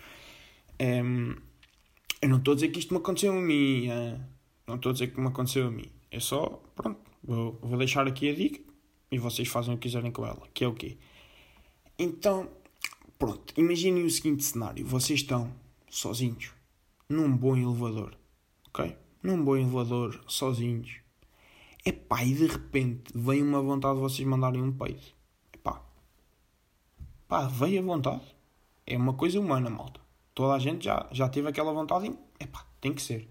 Um, 0.81 1.35
eu 2.21 2.29
não 2.29 2.39
estou 2.39 2.53
a 2.53 2.55
dizer 2.55 2.69
que 2.69 2.79
isto 2.79 2.93
me 2.93 2.99
aconteceu 2.99 3.33
a 3.33 3.41
mim. 3.41 3.89
Uh, 3.89 4.21
não 4.67 4.77
estou 4.77 4.91
a 4.91 4.93
dizer 4.93 5.09
que 5.09 5.21
me 5.21 5.29
aconteceu 5.29 5.67
a 5.67 5.71
mim. 5.71 5.91
É 6.11 6.21
só, 6.21 6.63
pronto, 6.75 7.01
vou, 7.23 7.59
vou 7.63 7.79
deixar 7.79 8.07
aqui 8.07 8.29
a 8.29 8.35
dica 8.35 8.61
e 9.11 9.19
vocês 9.19 9.49
fazem 9.49 9.75
o 9.75 9.77
que 9.77 9.89
quiserem 9.89 10.11
com 10.11 10.27
ela. 10.27 10.49
Que 10.53 10.65
é 10.65 10.69
o 10.69 10.75
quê? 10.75 10.99
Então, 12.05 12.51
pronto, 13.17 13.55
imaginem 13.57 14.03
o 14.03 14.11
seguinte 14.11 14.43
cenário: 14.43 14.85
vocês 14.85 15.21
estão 15.21 15.55
sozinhos 15.89 16.51
num 17.09 17.37
bom 17.37 17.57
elevador, 17.57 18.19
ok? 18.67 18.97
Num 19.23 19.45
bom 19.45 19.57
elevador, 19.57 20.21
sozinhos. 20.27 20.97
Epá, 21.87 22.25
e 22.25 22.35
de 22.35 22.49
repente 22.49 23.13
vem 23.15 23.41
uma 23.41 23.63
vontade 23.63 23.95
de 23.95 24.01
vocês 24.01 24.27
mandarem 24.27 24.61
um 24.61 24.73
peido. 24.73 25.01
Epá, 25.53 25.81
pá, 27.29 27.47
veio 27.47 27.79
a 27.81 27.85
vontade. 27.85 28.35
É 28.85 28.97
uma 28.97 29.15
coisa 29.15 29.39
humana, 29.39 29.71
malta. 29.71 30.01
Toda 30.35 30.55
a 30.55 30.59
gente 30.59 30.87
já, 30.87 31.09
já 31.13 31.29
teve 31.29 31.47
aquela 31.47 31.73
vontade 31.73 32.09
e, 32.09 32.43
epá, 32.43 32.67
tem 32.81 32.93
que 32.93 33.01
ser. 33.01 33.31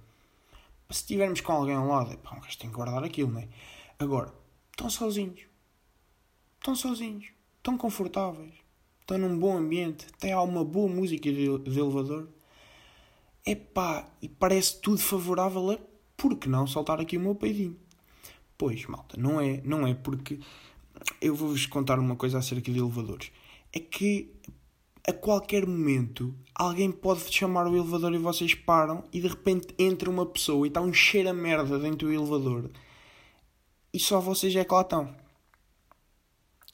Se 0.89 1.01
estivermos 1.01 1.41
com 1.41 1.51
alguém 1.51 1.75
ao 1.75 1.85
lado, 1.85 2.13
epá, 2.13 2.37
um 2.37 2.39
gajo 2.39 2.57
tem 2.57 2.69
que 2.69 2.75
guardar 2.77 3.03
aquilo, 3.03 3.31
não 3.31 3.41
é? 3.41 3.49
Agora, 3.99 4.33
estão 4.69 4.89
sozinhos. 4.89 5.41
Estão 6.57 6.73
sozinhos. 6.73 7.25
Estão 7.57 7.77
confortáveis. 7.77 8.60
Estão 9.11 9.27
num 9.27 9.37
bom 9.37 9.57
ambiente. 9.57 10.07
Tem 10.17 10.33
uma 10.33 10.63
boa 10.63 10.87
música 10.87 11.29
de, 11.29 11.57
de 11.57 11.79
elevador. 11.79 12.29
Epá, 13.45 14.09
e 14.21 14.29
parece 14.29 14.79
tudo 14.79 14.99
favorável 14.99 15.71
a, 15.71 15.77
por 16.15 16.37
que 16.37 16.47
não, 16.47 16.65
soltar 16.65 17.01
aqui 17.01 17.17
o 17.17 17.19
meu 17.19 17.35
peidinho. 17.35 17.75
Pois, 18.57 18.85
malta, 18.85 19.17
não 19.19 19.41
é, 19.41 19.59
não 19.65 19.85
é 19.85 19.93
porque 19.93 20.39
eu 21.19 21.35
vou-vos 21.35 21.65
contar 21.65 21.99
uma 21.99 22.15
coisa 22.15 22.37
acerca 22.37 22.71
de 22.71 22.79
elevadores. 22.79 23.33
É 23.73 23.81
que 23.81 24.31
a 25.05 25.11
qualquer 25.11 25.67
momento 25.67 26.33
alguém 26.55 26.89
pode 26.89 27.29
chamar 27.33 27.67
o 27.67 27.75
elevador 27.75 28.13
e 28.13 28.17
vocês 28.17 28.53
param 28.53 29.03
e 29.11 29.19
de 29.19 29.27
repente 29.27 29.75
entra 29.77 30.09
uma 30.09 30.25
pessoa 30.25 30.65
e 30.65 30.69
está 30.69 30.79
um 30.79 30.93
cheiro 30.93 31.27
a 31.27 31.33
merda 31.33 31.77
dentro 31.77 32.07
do 32.07 32.13
elevador 32.13 32.69
e 33.93 33.99
só 33.99 34.21
vocês 34.21 34.55
é 34.55 34.63
que 34.63 34.73
lá 34.73 34.81
estão. 34.81 35.13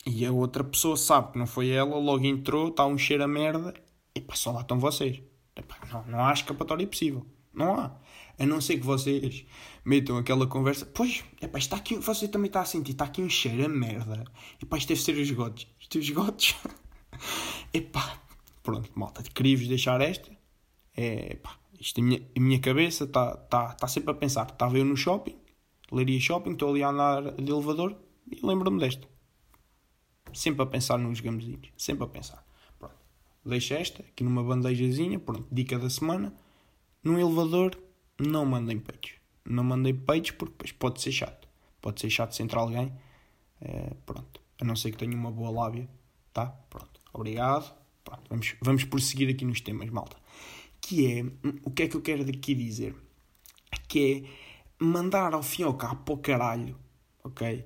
E 0.09 0.25
a 0.25 0.31
outra 0.31 0.63
pessoa 0.63 0.95
sabe 0.95 1.33
que 1.33 1.37
não 1.37 1.45
foi 1.45 1.67
ela, 1.69 1.97
logo 1.97 2.23
entrou, 2.23 2.69
está 2.69 2.85
um 2.85 2.97
cheiro 2.97 3.25
a 3.25 3.27
merda 3.27 3.73
e 4.15 4.21
pá, 4.21 4.35
só 4.35 4.53
lá 4.53 4.61
estão 4.61 4.79
vocês. 4.79 5.21
Epá, 5.53 5.77
não, 5.91 6.07
não 6.07 6.25
há 6.25 6.31
escapatória 6.31 6.87
possível. 6.87 7.25
Não 7.53 7.75
há. 7.75 7.91
A 8.39 8.45
não 8.45 8.61
ser 8.61 8.77
que 8.77 8.85
vocês 8.85 9.45
metam 9.83 10.15
aquela 10.15 10.47
conversa. 10.47 10.85
Pois, 10.85 11.25
epá, 11.41 11.59
está 11.59 11.75
aqui, 11.75 11.97
você 11.97 12.25
também 12.25 12.47
está 12.47 12.61
a 12.61 12.65
sentir, 12.65 12.93
está 12.93 13.03
aqui 13.03 13.21
um 13.21 13.29
cheiro 13.29 13.65
a 13.65 13.67
merda. 13.67 14.23
Epá, 14.63 14.77
isto 14.77 14.87
deve 14.87 15.01
ser 15.01 15.11
os 15.11 15.19
esgotos. 15.27 15.67
Isto 15.77 15.97
é 15.97 15.99
os 15.99 16.05
esgotos. 16.05 16.55
epá, 17.73 18.17
pronto, 18.63 18.89
malta, 18.95 19.21
queria-vos 19.23 19.67
deixar 19.67 19.99
esta. 19.99 20.31
É, 20.95 21.33
epá, 21.33 21.53
isto, 21.77 21.99
a 21.99 22.03
minha, 22.03 22.21
a 22.33 22.39
minha 22.39 22.59
cabeça 22.59 23.03
está 23.03 23.35
tá, 23.35 23.73
tá 23.73 23.87
sempre 23.89 24.11
a 24.11 24.13
pensar. 24.13 24.47
Estava 24.47 24.77
eu 24.77 24.85
no 24.85 24.95
shopping, 24.95 25.35
Leiria 25.91 26.19
Shopping, 26.21 26.53
estou 26.53 26.69
ali 26.69 26.81
a 26.81 26.91
andar 26.91 27.33
de 27.33 27.51
elevador 27.51 27.93
e 28.31 28.39
lembro-me 28.45 28.79
desta. 28.79 29.16
Sempre 30.33 30.63
a 30.63 30.65
pensar 30.65 30.97
nos 30.97 31.19
gamezinhos, 31.19 31.69
sempre 31.77 32.03
a 32.03 32.07
pensar. 32.07 32.45
Pronto, 32.77 32.95
deixa 33.45 33.75
esta 33.75 34.01
aqui 34.01 34.23
numa 34.23 34.43
bandejazinha, 34.43 35.19
pronto, 35.19 35.47
dica 35.51 35.77
da 35.79 35.89
semana. 35.89 36.33
No 37.03 37.19
elevador, 37.19 37.77
não 38.19 38.45
mandem 38.45 38.79
peitos. 38.79 39.13
Não 39.45 39.63
mandem 39.63 39.95
peitos 39.95 40.31
porque 40.31 40.51
depois 40.51 40.71
pode 40.71 41.01
ser 41.01 41.11
chato. 41.11 41.47
Pode 41.81 42.01
ser 42.01 42.09
chato 42.09 42.33
se 42.33 42.43
alguém. 42.53 42.91
É, 43.61 43.93
pronto. 44.05 44.41
A 44.59 44.65
não 44.65 44.75
ser 44.75 44.91
que 44.91 44.97
tenha 44.97 45.15
uma 45.15 45.31
boa 45.31 45.49
lábia. 45.49 45.87
Tá? 46.33 46.47
Pronto. 46.69 46.99
Obrigado. 47.13 47.73
Pronto. 48.03 48.23
Vamos, 48.29 48.55
vamos 48.61 48.83
prosseguir 48.83 49.29
aqui 49.29 49.45
nos 49.45 49.61
temas, 49.61 49.89
malta. 49.89 50.17
Que 50.81 51.19
é. 51.19 51.25
O 51.63 51.71
que 51.71 51.83
é 51.83 51.87
que 51.87 51.95
eu 51.95 52.01
quero 52.01 52.23
aqui 52.23 52.53
dizer? 52.53 52.95
Que 53.87 54.25
é 54.79 54.83
mandar 54.83 55.33
ao 55.33 55.43
fim 55.43 55.63
ao 55.63 55.75
cabo 55.75 56.03
para 56.03 56.13
o 56.13 56.17
caralho. 56.17 56.77
Ok? 57.23 57.65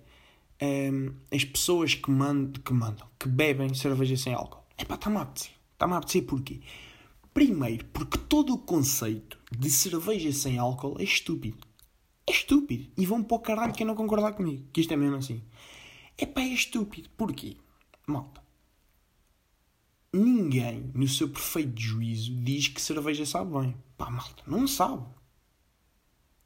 Um, 0.61 1.15
as 1.31 1.43
pessoas 1.43 1.95
que, 1.95 2.11
mand 2.11 2.53
que 2.63 2.71
mandam, 2.71 3.07
que 3.17 3.27
bebem 3.27 3.73
cerveja 3.73 4.15
sem 4.15 4.33
álcool. 4.33 4.63
É 4.77 4.85
pá, 4.85 4.95
está-me 4.95 5.17
a 5.17 5.21
apetecer. 5.21 5.51
Está-me 5.73 5.93
a 5.93 5.97
apetecer 5.97 6.23
porquê? 6.23 6.61
Primeiro, 7.33 7.85
porque 7.85 8.17
todo 8.17 8.53
o 8.53 8.59
conceito 8.59 9.39
de 9.51 9.69
cerveja 9.69 10.31
sem 10.31 10.59
álcool 10.59 10.97
é 10.99 11.03
estúpido. 11.03 11.57
É 12.27 12.31
estúpido. 12.31 12.91
E 12.95 13.05
vão 13.05 13.23
para 13.23 13.37
o 13.37 13.39
caralho 13.39 13.73
quem 13.73 13.87
não 13.87 13.95
concordar 13.95 14.33
comigo. 14.33 14.67
Que 14.71 14.81
isto 14.81 14.93
é 14.93 14.97
mesmo 14.97 15.15
assim. 15.15 15.41
É 16.17 16.25
pá, 16.25 16.41
é 16.41 16.49
estúpido. 16.49 17.09
Porquê? 17.17 17.57
Malta. 18.05 18.41
Ninguém, 20.13 20.91
no 20.93 21.07
seu 21.07 21.29
perfeito 21.29 21.79
juízo, 21.79 22.35
diz 22.35 22.67
que 22.67 22.81
cerveja 22.81 23.25
sabe 23.25 23.57
bem. 23.57 23.75
Pá, 23.97 24.09
malta, 24.09 24.43
não 24.45 24.67
sabe. 24.67 25.05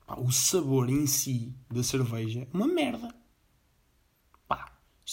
Pá, 0.06 0.16
o 0.20 0.32
sabor 0.32 0.90
em 0.90 1.08
si 1.08 1.54
da 1.70 1.84
cerveja 1.84 2.42
é 2.42 2.48
uma 2.54 2.68
merda. 2.68 3.14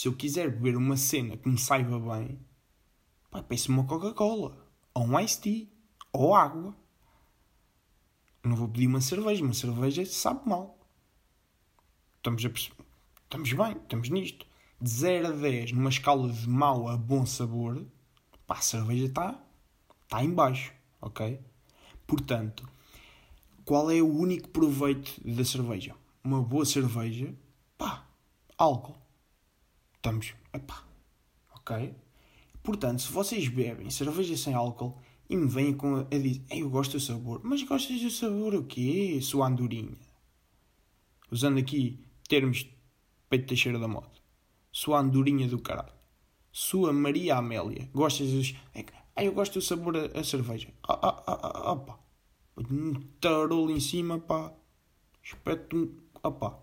Se 0.02 0.08
eu 0.08 0.16
quiser 0.16 0.50
beber 0.50 0.76
uma 0.76 0.96
cena 0.96 1.36
que 1.36 1.48
me 1.48 1.56
saiba 1.56 1.96
bem, 2.00 2.36
pá, 3.30 3.40
peço 3.40 3.70
uma 3.70 3.84
Coca-Cola 3.84 4.58
ou 4.92 5.04
um 5.04 5.20
iced 5.20 5.40
tea, 5.40 5.68
ou 6.12 6.34
água. 6.34 6.74
Não 8.42 8.56
vou 8.56 8.66
pedir 8.66 8.88
uma 8.88 9.00
cerveja, 9.00 9.44
uma 9.44 9.54
cerveja 9.54 10.04
sabe 10.04 10.48
mal. 10.48 10.76
Estamos, 12.16 12.44
a, 12.44 12.48
estamos 12.48 13.52
bem, 13.52 13.76
estamos 13.80 14.08
nisto. 14.08 14.44
De 14.80 14.90
0 14.90 15.28
a 15.28 15.30
10, 15.30 15.70
numa 15.70 15.90
escala 15.90 16.32
de 16.32 16.48
mau 16.48 16.88
a 16.88 16.96
bom 16.96 17.24
sabor, 17.24 17.86
pá, 18.44 18.56
a 18.56 18.60
cerveja 18.60 19.04
está 19.04 19.40
tá 20.08 20.24
em 20.24 20.34
baixo, 20.34 20.72
ok? 21.00 21.40
Portanto, 22.08 22.68
qual 23.64 23.88
é 23.88 24.02
o 24.02 24.12
único 24.12 24.48
proveito 24.48 25.12
da 25.24 25.44
cerveja? 25.44 25.94
Uma 26.24 26.42
boa 26.42 26.64
cerveja, 26.64 27.32
pá, 27.78 28.04
álcool. 28.58 29.01
Estamos, 30.04 30.34
epá, 30.52 30.82
ok? 31.54 31.94
Portanto, 32.60 33.02
se 33.02 33.12
vocês 33.12 33.46
bebem 33.46 33.88
cerveja 33.88 34.36
sem 34.36 34.52
álcool 34.52 35.00
e 35.30 35.36
me 35.36 35.46
vêm 35.46 35.72
com 35.72 35.94
a, 35.94 36.02
dizer 36.02 36.42
eu 36.50 36.68
gosto 36.68 36.94
do 36.94 37.00
sabor, 37.00 37.40
mas 37.44 37.62
gostas 37.62 38.00
do 38.00 38.10
sabor 38.10 38.52
o 38.52 38.64
quê? 38.64 39.20
Sua 39.22 39.46
andorinha. 39.46 39.96
Usando 41.30 41.60
aqui 41.60 42.04
termos 42.28 42.64
de 42.64 42.76
peito 43.30 43.46
Teixeira 43.46 43.78
da 43.78 43.86
moda. 43.86 44.10
Sua 44.72 44.98
andorinha 44.98 45.46
do 45.46 45.60
caralho. 45.60 45.94
Sua 46.50 46.92
Maria 46.92 47.36
Amélia. 47.36 47.88
Gostas 47.94 48.28
dos... 48.32 48.56
Ah, 49.14 49.24
eu 49.24 49.32
gosto 49.32 49.60
do 49.60 49.62
sabor 49.62 49.96
a, 49.96 50.18
a 50.18 50.24
cerveja. 50.24 50.74
Ah, 50.82 51.22
ah, 51.28 51.70
ah, 51.70 51.76
pá. 51.76 51.96
Um 52.56 52.94
tarolo 53.20 53.70
em 53.70 53.78
cima, 53.78 54.18
pá. 54.18 54.52
Espeto 55.22 55.94
pá. 56.40 56.58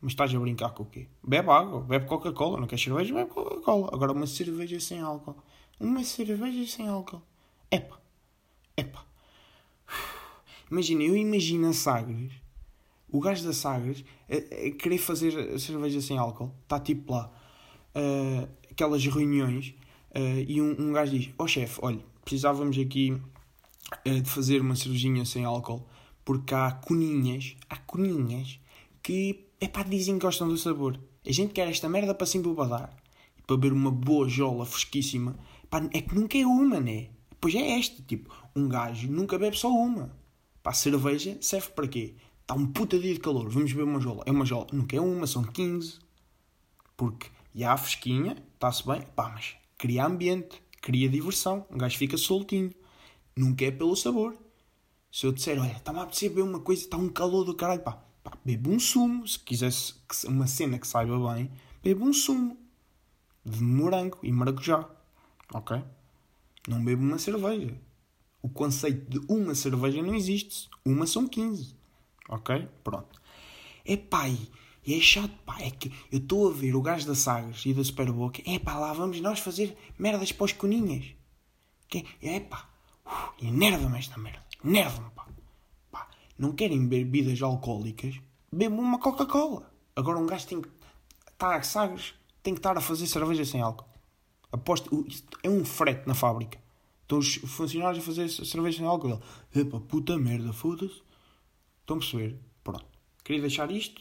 Mas 0.00 0.12
estás 0.12 0.34
a 0.34 0.38
brincar 0.38 0.70
com 0.70 0.82
o 0.82 0.86
quê? 0.86 1.08
Bebe 1.22 1.50
água, 1.50 1.80
bebe 1.80 2.06
Coca-Cola. 2.06 2.60
Não 2.60 2.66
queres 2.66 2.84
cerveja? 2.84 3.14
Bebe 3.14 3.30
Coca-Cola. 3.30 3.90
Agora 3.92 4.12
uma 4.12 4.26
cerveja 4.26 4.78
sem 4.78 5.00
álcool. 5.00 5.36
Uma 5.80 6.04
cerveja 6.04 6.70
sem 6.70 6.86
álcool. 6.86 7.22
Epá. 7.70 7.98
Epá. 8.76 9.04
Imagina, 10.70 11.02
eu 11.02 11.16
imagino 11.16 11.68
a 11.68 11.72
Sagres, 11.72 12.32
o 13.08 13.20
gajo 13.20 13.44
da 13.44 13.52
Sagres, 13.52 14.04
a, 14.28 14.36
a 14.36 14.70
querer 14.72 14.98
fazer 14.98 15.58
cerveja 15.58 16.00
sem 16.00 16.18
álcool. 16.18 16.52
Está 16.62 16.78
tipo 16.80 17.12
lá, 17.12 17.32
uh, 17.94 18.48
aquelas 18.70 19.04
reuniões, 19.06 19.74
uh, 20.14 20.44
e 20.46 20.60
um, 20.60 20.88
um 20.88 20.92
gajo 20.92 21.12
diz: 21.12 21.30
Ó 21.38 21.44
oh, 21.44 21.48
chefe, 21.48 21.78
olha, 21.82 22.00
precisávamos 22.24 22.76
aqui 22.78 23.12
uh, 24.06 24.20
de 24.20 24.28
fazer 24.28 24.60
uma 24.60 24.74
cervejinha 24.74 25.24
sem 25.24 25.44
álcool, 25.44 25.86
porque 26.24 26.54
há 26.54 26.72
coninhas, 26.72 27.56
há 27.70 27.76
coninhas 27.76 28.58
que 29.02 29.45
é 29.60 29.66
pá, 29.68 29.82
dizem 29.82 30.18
que 30.18 30.24
gostam 30.24 30.48
do 30.48 30.56
sabor. 30.56 31.00
A 31.26 31.32
gente 31.32 31.52
quer 31.52 31.68
esta 31.68 31.88
merda 31.88 32.14
para 32.14 32.26
se 32.26 32.38
embobadar. 32.38 32.94
para 33.46 33.56
beber 33.56 33.72
uma 33.72 33.90
boa 33.90 34.28
jola 34.28 34.66
fresquíssima, 34.66 35.38
pá, 35.70 35.88
é 35.92 36.02
que 36.02 36.14
nunca 36.14 36.36
é 36.36 36.44
uma, 36.44 36.80
né? 36.80 37.10
Pois 37.40 37.54
é 37.54 37.78
esta, 37.78 38.02
tipo, 38.02 38.30
um 38.54 38.68
gajo 38.68 39.08
nunca 39.08 39.38
bebe 39.38 39.56
só 39.56 39.70
uma. 39.70 40.16
Pá, 40.62 40.72
cerveja 40.72 41.38
serve 41.40 41.70
para 41.70 41.88
quê? 41.88 42.16
Está 42.40 42.54
um 42.54 42.66
puta 42.66 42.98
dia 42.98 43.14
de 43.14 43.20
calor, 43.20 43.48
vamos 43.48 43.72
beber 43.72 43.84
uma 43.84 44.00
jola. 44.00 44.22
É 44.26 44.30
uma 44.30 44.44
jola, 44.44 44.66
nunca 44.72 44.96
é 44.96 45.00
uma, 45.00 45.26
são 45.26 45.42
15. 45.42 46.00
Porque, 46.96 47.28
e 47.54 47.64
há 47.64 47.72
a 47.72 47.76
fresquinha, 47.76 48.36
está-se 48.54 48.86
bem, 48.86 49.02
pá, 49.14 49.30
mas 49.30 49.56
cria 49.78 50.04
ambiente, 50.04 50.62
cria 50.82 51.08
diversão, 51.08 51.66
um 51.70 51.78
gajo 51.78 51.96
fica 51.96 52.16
soltinho. 52.16 52.72
Nunca 53.36 53.64
é 53.64 53.70
pelo 53.70 53.96
sabor. 53.96 54.36
Se 55.10 55.26
eu 55.26 55.32
disser, 55.32 55.60
olha, 55.60 55.72
está-me 55.72 55.98
a 56.00 56.02
apetecer 56.02 56.30
beber 56.30 56.42
uma 56.42 56.60
coisa, 56.60 56.82
está 56.82 56.96
um 56.96 57.08
calor 57.08 57.44
do 57.44 57.54
caralho, 57.54 57.82
pá, 57.82 58.05
pá 58.26 58.36
bebe 58.44 58.68
um 58.68 58.78
sumo. 58.78 59.26
Se 59.26 59.38
quisesse 59.38 59.94
uma 60.26 60.46
cena 60.46 60.78
que 60.78 60.86
saiba 60.86 61.16
bem, 61.32 61.50
bebe 61.82 62.02
um 62.02 62.12
sumo 62.12 62.58
de 63.44 63.62
morango 63.62 64.18
e 64.22 64.32
maracujá. 64.32 64.88
Ok? 65.54 65.80
Não 66.68 66.84
bebo 66.84 67.02
uma 67.02 67.18
cerveja. 67.18 67.74
O 68.42 68.48
conceito 68.48 69.08
de 69.08 69.32
uma 69.32 69.54
cerveja 69.54 70.02
não 70.02 70.14
existe. 70.14 70.68
Uma 70.84 71.06
são 71.06 71.26
15. 71.28 71.74
Ok? 72.28 72.68
Pronto. 72.82 73.20
É 73.84 73.96
pai. 73.96 74.36
É 74.86 75.00
chato, 75.00 75.34
pá. 75.44 75.60
É 75.60 75.70
que 75.70 75.92
eu 76.10 76.18
estou 76.18 76.48
a 76.48 76.52
ver 76.52 76.74
o 76.74 76.82
gajo 76.82 77.06
da 77.06 77.14
Sagres 77.14 77.64
e 77.64 77.72
da 77.72 77.84
Superboca. 77.84 78.42
É 78.44 78.58
pá, 78.58 78.76
lá 78.78 78.92
vamos 78.92 79.20
nós 79.20 79.38
fazer 79.38 79.76
merdas 79.98 80.32
para 80.32 80.44
os 80.44 80.52
coninhas. 80.52 81.06
Que 81.88 82.04
é 82.20 82.40
pá. 82.40 82.68
Enerva-me 83.40 83.98
esta 83.98 84.18
merda. 84.18 84.44
Enerva-me. 84.64 85.15
Não 86.38 86.52
querem 86.52 86.86
bebidas 86.86 87.40
alcoólicas? 87.42 88.20
Bebam 88.52 88.80
uma 88.80 88.98
Coca-Cola. 88.98 89.70
Agora 89.94 90.18
um 90.18 90.26
gajo 90.26 90.46
tem 90.46 90.60
que 90.60 90.68
estar 91.32 91.56
a 91.56 91.62
Sagres 91.62 92.14
tem 92.46 92.54
que 92.54 92.60
estar 92.60 92.78
a 92.78 92.80
fazer 92.80 93.08
cerveja 93.08 93.44
sem 93.44 93.60
álcool. 93.60 93.88
Aposto, 94.52 95.04
é 95.42 95.50
um 95.50 95.64
frete 95.64 96.06
na 96.06 96.14
fábrica. 96.14 96.60
Estão 97.02 97.18
os 97.18 97.34
funcionários 97.34 98.04
a 98.04 98.06
fazer 98.06 98.28
cerveja 98.28 98.78
sem 98.78 98.86
álcool. 98.86 99.20
Ele, 99.52 99.62
epa, 99.62 99.80
puta 99.80 100.16
merda, 100.16 100.52
foda-se. 100.52 101.02
Estão 101.80 101.96
a 101.96 101.98
perceber? 101.98 102.38
Pronto. 102.62 102.86
Queria 103.24 103.42
deixar 103.42 103.68
isto. 103.72 104.00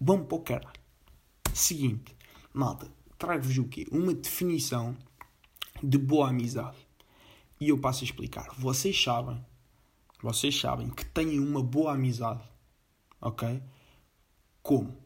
Vamos 0.00 0.28
para 0.28 0.36
o 0.38 0.40
caralho. 0.40 0.80
Seguinte, 1.52 2.16
malta, 2.54 2.90
trago-vos 3.18 3.58
o 3.58 3.64
quê? 3.64 3.86
Uma 3.92 4.14
definição 4.14 4.96
de 5.82 5.98
boa 5.98 6.30
amizade. 6.30 6.78
E 7.60 7.68
eu 7.68 7.78
passo 7.78 8.02
a 8.02 8.06
explicar. 8.06 8.48
Vocês 8.56 8.98
sabem, 8.98 9.44
vocês 10.20 10.58
sabem 10.58 10.90
que 10.90 11.04
têm 11.04 11.38
uma 11.38 11.62
boa 11.62 11.92
amizade. 11.92 12.42
Ok? 13.20 13.62
Como? 14.62 14.96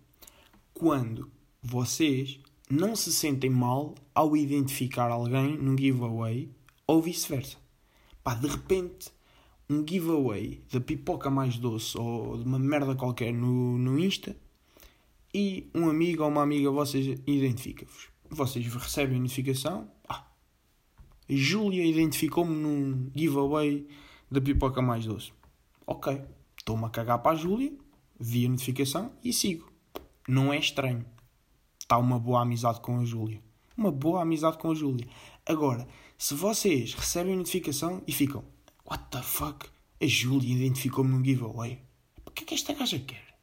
Quando 0.73 1.31
vocês 1.63 2.41
não 2.69 2.97
se 2.97 3.13
sentem 3.13 3.51
mal 3.51 3.95
ao 4.15 4.35
identificar 4.35 5.11
alguém 5.11 5.59
num 5.59 5.77
giveaway 5.77 6.51
ou 6.87 7.03
vice-versa. 7.03 7.59
Pá, 8.25 8.35
de 8.35 8.47
repente, 8.47 9.11
um 9.69 9.87
giveaway 9.87 10.63
da 10.73 10.81
pipoca 10.81 11.29
mais 11.29 11.59
doce 11.59 11.99
ou 11.99 12.39
de 12.39 12.45
uma 12.45 12.59
merda 12.59 12.95
qualquer 12.95 13.33
no, 13.33 13.77
no 13.77 13.99
Insta 13.99 14.35
e 15.35 15.71
um 15.75 15.89
amigo 15.89 16.23
ou 16.23 16.31
uma 16.31 16.43
amiga 16.43 16.71
vocês 16.71 17.21
identifica-vos. 17.27 18.09
Vocês 18.31 18.67
recebem 18.67 19.19
a 19.19 19.21
notificação. 19.21 19.91
Ah, 20.09 20.27
Júlia 21.29 21.85
identificou-me 21.85 22.55
num 22.55 23.11
giveaway 23.15 23.87
da 24.33 24.41
pipoca 24.41 24.83
mais 24.83 25.05
doce. 25.07 25.33
Ok, 25.87 26.21
estou-me 26.57 26.85
a 26.85 26.91
cagar 26.91 27.19
para 27.19 27.33
a 27.33 27.37
Júlia, 27.37 27.73
vi 28.19 28.47
a 28.47 28.49
notificação 28.49 29.13
e 29.23 29.33
sigo. 29.33 29.71
Não 30.29 30.53
é 30.53 30.59
estranho 30.59 31.05
está 31.93 31.99
uma 31.99 32.19
boa 32.19 32.41
amizade 32.41 32.81
com 32.81 32.99
a 32.99 33.05
Júlia. 33.05 33.43
Uma 33.77 33.93
boa 33.93 34.23
amizade 34.23 34.57
com 34.57 34.71
a 34.71 34.75
Júlia. 34.75 35.07
Agora, 35.45 35.87
se 36.17 36.35
vocês 36.35 36.95
recebem 36.95 37.35
a 37.35 37.37
notificação 37.37 38.03
e 38.07 38.13
ficam 38.13 38.43
What 38.89 39.05
the 39.11 39.21
fuck? 39.21 39.69
A 40.01 40.07
Júlia 40.07 40.55
identificou-me 40.55 41.11
no 41.11 41.23
giveaway. 41.23 41.83
O 42.25 42.31
que 42.31 42.45
é 42.45 42.47
que 42.47 42.55
esta 42.55 42.73
gaja 42.73 42.99
quer? 42.99 43.35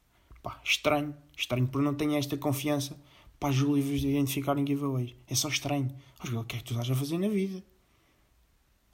Pá, 0.42 0.60
estranho. 0.64 1.16
Estranho 1.38 1.68
por 1.68 1.82
não 1.82 1.94
ter 1.94 2.12
esta 2.14 2.38
confiança 2.38 3.00
para 3.40 3.50
a 3.50 3.52
Júlia 3.52 3.84
vos 3.84 4.04
identificar 4.04 4.58
em 4.58 4.66
giveaways. 4.66 5.14
É 5.28 5.36
só 5.36 5.48
estranho. 5.48 5.96
o 6.24 6.44
que 6.44 6.56
é 6.56 6.60
que 6.60 6.66
tu 6.66 6.74
estás 6.74 6.90
a 6.90 6.96
fazer 6.96 7.20
na 7.20 7.30
vida? 7.30 7.64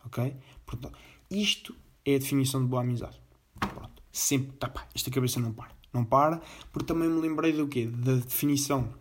Ok? 0.05 0.35
Portanto, 0.65 0.97
isto 1.31 1.73
é 2.05 2.15
a 2.15 2.19
definição 2.19 2.61
de 2.61 2.67
boa 2.67 2.81
amizade. 2.81 3.19
Pronto. 3.59 4.03
Sempre. 4.11 4.55
Tá, 4.57 4.69
pá, 4.69 4.87
esta 4.93 5.09
cabeça 5.09 5.39
não 5.39 5.51
para. 5.51 5.71
Não 5.91 6.05
para, 6.05 6.41
porque 6.71 6.85
também 6.85 7.09
me 7.09 7.19
lembrei 7.19 7.53
do 7.53 7.67
quê? 7.67 7.87
Da 7.87 8.15
definição 8.15 8.93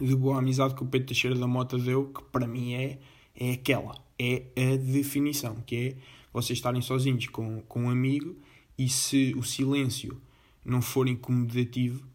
de 0.00 0.14
boa 0.14 0.38
amizade 0.38 0.74
que 0.74 0.82
o 0.82 0.86
Pedro 0.86 1.08
Teixeira 1.08 1.36
da 1.36 1.46
Mota 1.46 1.78
deu, 1.78 2.12
que 2.12 2.22
para 2.24 2.46
mim 2.46 2.74
é, 2.74 2.98
é 3.34 3.52
aquela, 3.52 3.94
é 4.18 4.46
a 4.56 4.76
definição, 4.76 5.56
que 5.66 5.76
é 5.76 5.96
vocês 6.32 6.58
estarem 6.58 6.82
sozinhos 6.82 7.26
com, 7.28 7.62
com 7.62 7.84
um 7.84 7.90
amigo 7.90 8.36
e 8.76 8.88
se 8.88 9.34
o 9.36 9.42
silêncio 9.42 10.20
não 10.64 10.82
for 10.82 11.08
incomodativo, 11.08 12.06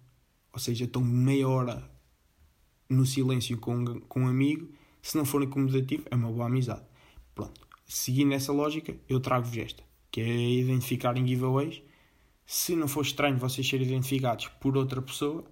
ou 0.53 0.59
seja, 0.59 0.85
estão 0.85 1.03
meia 1.03 1.47
hora 1.47 1.89
no 2.89 3.05
silêncio 3.05 3.57
com, 3.57 3.99
com 4.01 4.21
um 4.21 4.27
amigo, 4.27 4.69
se 5.01 5.17
não 5.17 5.25
for 5.25 5.43
incomodativo, 5.43 6.03
é 6.09 6.15
uma 6.15 6.31
boa 6.31 6.45
amizade. 6.45 6.83
Pronto. 7.33 7.59
Seguindo 7.85 8.33
essa 8.33 8.53
lógica, 8.53 8.95
eu 9.09 9.19
trago-vos 9.19 9.57
esta, 9.57 9.83
que 10.13 10.21
é 10.21 10.49
identificar 10.59 11.17
em 11.17 11.27
giveaways. 11.27 11.81
Se 12.45 12.75
não 12.75 12.87
for 12.87 13.01
estranho 13.01 13.35
vocês 13.39 13.67
serem 13.67 13.87
identificados 13.87 14.47
por 14.47 14.77
outra 14.77 15.01
pessoa, 15.01 15.43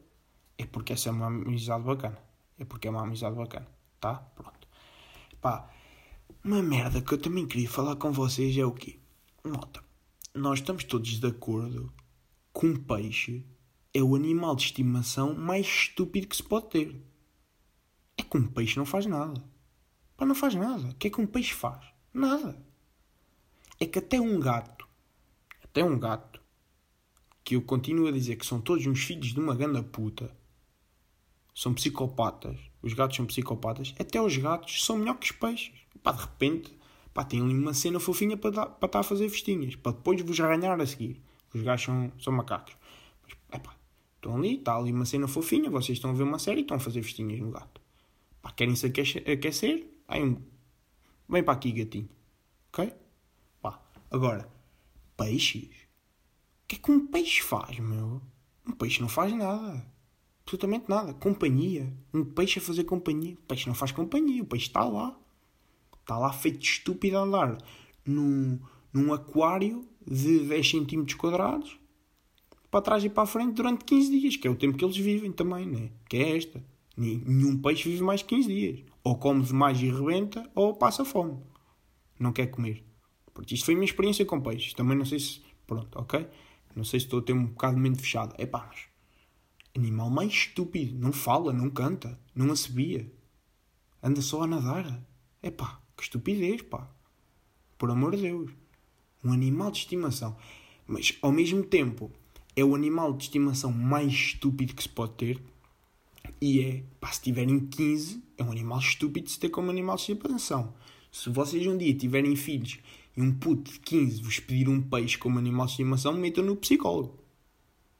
é 0.55 0.67
porque 0.67 0.93
essa 0.93 1.09
é 1.09 1.11
uma 1.11 1.25
amizade 1.25 1.83
bacana. 1.83 2.19
É 2.59 2.63
porque 2.63 2.87
é 2.87 2.91
uma 2.91 3.01
amizade 3.01 3.35
bacana. 3.35 3.67
Tá? 3.99 4.17
Pronto. 4.35 4.67
Pá, 5.41 5.67
uma 6.43 6.61
merda 6.61 7.01
que 7.01 7.11
eu 7.11 7.17
também 7.17 7.47
queria 7.47 7.67
falar 7.67 7.95
com 7.95 8.11
vocês 8.11 8.55
é 8.55 8.63
o 8.63 8.71
quê? 8.71 8.99
Nota, 9.43 9.83
nós 10.35 10.59
estamos 10.59 10.83
todos 10.83 11.19
de 11.19 11.25
acordo 11.25 11.91
que 12.53 12.67
um 12.67 12.75
peixe 12.75 13.43
é 13.91 14.03
o 14.03 14.15
animal 14.15 14.55
de 14.55 14.65
estimação 14.65 15.33
mais 15.33 15.65
estúpido 15.65 16.27
que 16.27 16.35
se 16.35 16.43
pode 16.43 16.69
ter. 16.69 17.03
É 18.15 18.21
que 18.21 18.37
um 18.37 18.45
peixe 18.45 18.77
não 18.77 18.85
faz 18.85 19.07
nada. 19.07 19.43
Pá, 20.15 20.23
não 20.23 20.35
faz 20.35 20.53
nada. 20.53 20.89
O 20.89 20.95
que 20.97 21.07
é 21.07 21.09
que 21.09 21.19
um 21.19 21.25
peixe 21.25 21.51
faz? 21.51 21.83
Nada. 22.13 22.70
É 23.81 23.85
que 23.87 23.97
até 23.97 24.21
um 24.21 24.39
gato, 24.39 24.87
até 25.63 25.83
um 25.83 25.97
gato, 25.97 26.39
que 27.43 27.55
eu 27.55 27.63
continuo 27.63 28.07
a 28.07 28.11
dizer 28.11 28.35
que 28.35 28.45
são 28.45 28.61
todos 28.61 28.85
uns 28.85 29.03
filhos 29.03 29.33
de 29.33 29.39
uma 29.39 29.55
ganda 29.55 29.81
puta, 29.81 30.37
são 31.55 31.73
psicopatas, 31.73 32.59
os 32.79 32.93
gatos 32.93 33.17
são 33.17 33.25
psicopatas, 33.25 33.95
até 33.97 34.21
os 34.21 34.37
gatos 34.37 34.85
são 34.85 34.99
melhor 34.99 35.17
que 35.17 35.31
os 35.31 35.31
peixes. 35.31 35.73
Pá, 36.03 36.11
de 36.11 36.21
repente, 36.21 36.77
pá, 37.11 37.23
tem 37.23 37.41
ali 37.41 37.55
uma 37.55 37.73
cena 37.73 37.99
fofinha 37.99 38.37
para, 38.37 38.51
dar, 38.51 38.65
para 38.67 38.85
estar 38.85 38.99
a 38.99 39.03
fazer 39.03 39.27
festinhas, 39.29 39.75
para 39.75 39.93
depois 39.93 40.21
vos 40.21 40.39
arranhar 40.39 40.79
a 40.79 40.85
seguir. 40.85 41.19
Os 41.51 41.63
gajos 41.63 41.87
são, 41.87 42.11
são 42.19 42.33
macacos. 42.33 42.77
Mas, 43.23 43.35
epá, 43.51 43.75
estão 44.15 44.35
ali, 44.35 44.59
está 44.59 44.77
ali 44.77 44.91
uma 44.91 45.05
cena 45.05 45.27
fofinha, 45.27 45.71
vocês 45.71 45.97
estão 45.97 46.11
a 46.11 46.13
ver 46.13 46.21
uma 46.21 46.37
série 46.37 46.59
e 46.59 46.61
estão 46.61 46.77
a 46.77 46.79
fazer 46.79 47.01
festinhas 47.01 47.39
no 47.39 47.49
gato. 47.49 47.81
Querem 48.55 48.75
se 48.75 48.85
aquecer? 48.85 49.87
Aí 50.07 50.21
um... 50.21 50.39
Vem 51.27 51.41
para 51.41 51.53
aqui, 51.53 51.71
gatinho. 51.71 52.09
Ok? 52.71 52.93
Agora, 54.11 54.47
peixes? 55.17 55.71
O 56.63 56.67
que 56.67 56.75
é 56.75 56.79
que 56.79 56.91
um 56.91 57.07
peixe 57.07 57.41
faz, 57.41 57.79
meu? 57.79 58.21
Um 58.67 58.73
peixe 58.73 59.01
não 59.01 59.09
faz 59.09 59.33
nada 59.33 59.91
absolutamente 60.51 60.89
nada. 60.89 61.13
Companhia. 61.13 61.91
Um 62.13 62.25
peixe 62.25 62.59
a 62.59 62.61
fazer 62.61 62.83
companhia. 62.83 63.33
O 63.33 63.47
peixe 63.47 63.67
não 63.67 63.73
faz 63.73 63.91
companhia. 63.91 64.43
O 64.43 64.45
peixe 64.45 64.67
está 64.67 64.83
lá. 64.83 65.17
Está 66.01 66.17
lá 66.17 66.31
feito 66.33 66.63
estúpido 66.63 67.17
a 67.17 67.21
andar 67.21 67.57
num, 68.05 68.59
num 68.91 69.13
aquário 69.13 69.87
de 70.05 70.39
10 70.39 70.71
cm 70.71 71.15
quadrados 71.17 71.79
para 72.69 72.81
trás 72.81 73.03
e 73.03 73.09
para 73.09 73.23
a 73.23 73.27
frente 73.27 73.53
durante 73.53 73.83
15 73.83 74.19
dias, 74.19 74.35
que 74.37 74.47
é 74.47 74.51
o 74.51 74.55
tempo 74.55 74.77
que 74.77 74.83
eles 74.83 74.95
vivem 74.95 75.31
também, 75.31 75.65
né? 75.65 75.91
Que 76.09 76.17
é 76.17 76.37
esta. 76.37 76.63
Nenhum 76.97 77.61
peixe 77.61 77.89
vive 77.89 78.03
mais 78.03 78.23
15 78.23 78.47
dias. 78.47 78.79
Ou 79.03 79.17
come 79.17 79.43
demais 79.43 79.81
e 79.81 79.89
rebenta, 79.89 80.49
ou 80.55 80.73
passa 80.73 81.03
fome. 81.03 81.37
Não 82.19 82.31
quer 82.31 82.47
comer. 82.47 82.83
Porque 83.33 83.55
isto 83.55 83.65
foi 83.65 83.73
a 83.73 83.77
minha 83.77 83.89
experiência 83.89 84.25
com 84.25 84.41
peixes. 84.41 84.73
Também 84.73 84.97
não 84.97 85.05
sei 85.05 85.19
se. 85.19 85.41
Pronto, 85.65 85.97
ok? 85.97 86.27
Não 86.75 86.83
sei 86.83 86.99
se 86.99 87.05
estou 87.05 87.19
a 87.19 87.23
ter 87.23 87.33
um 87.33 87.45
bocado 87.45 87.75
de 87.75 87.81
mente 87.81 88.01
fechado. 88.01 88.33
É 88.37 88.45
pá, 88.45 88.67
mas 88.69 88.91
Animal 89.75 90.09
mais 90.09 90.31
estúpido. 90.31 90.97
Não 90.99 91.13
fala, 91.13 91.53
não 91.53 91.69
canta, 91.69 92.19
não 92.35 92.51
assobia. 92.51 93.09
Anda 94.03 94.21
só 94.21 94.43
a 94.43 94.47
nadar. 94.47 95.01
É 95.41 95.49
pá, 95.49 95.79
que 95.95 96.03
estupidez, 96.03 96.61
pá. 96.61 96.89
Por 97.77 97.89
amor 97.89 98.15
de 98.15 98.23
Deus. 98.23 98.51
Um 99.23 99.31
animal 99.31 99.71
de 99.71 99.79
estimação. 99.79 100.35
Mas, 100.85 101.17
ao 101.21 101.31
mesmo 101.31 101.63
tempo, 101.63 102.11
é 102.55 102.63
o 102.65 102.75
animal 102.75 103.13
de 103.13 103.23
estimação 103.23 103.71
mais 103.71 104.11
estúpido 104.11 104.75
que 104.75 104.83
se 104.83 104.89
pode 104.89 105.13
ter. 105.13 105.41
E 106.41 106.61
é, 106.61 106.83
pá, 106.99 107.11
se 107.11 107.21
tiverem 107.21 107.59
15, 107.59 108.21
é 108.37 108.43
um 108.43 108.51
animal 108.51 108.79
estúpido 108.79 109.27
de 109.27 109.31
se 109.31 109.39
ter 109.39 109.49
como 109.49 109.69
animal 109.69 109.95
de 109.95 110.01
estimação. 110.01 110.73
Se 111.11 111.29
vocês 111.29 111.65
um 111.65 111.77
dia 111.77 111.93
tiverem 111.93 112.35
filhos 112.35 112.79
e 113.15 113.21
um 113.21 113.33
puto 113.33 113.71
de 113.71 113.79
15 113.79 114.21
vos 114.21 114.39
pedir 114.39 114.69
um 114.69 114.81
peixe 114.81 115.17
como 115.17 115.37
animal 115.37 115.65
de 115.65 115.73
estimação, 115.73 116.13
metam 116.13 116.43
no 116.43 116.55
psicólogo. 116.55 117.19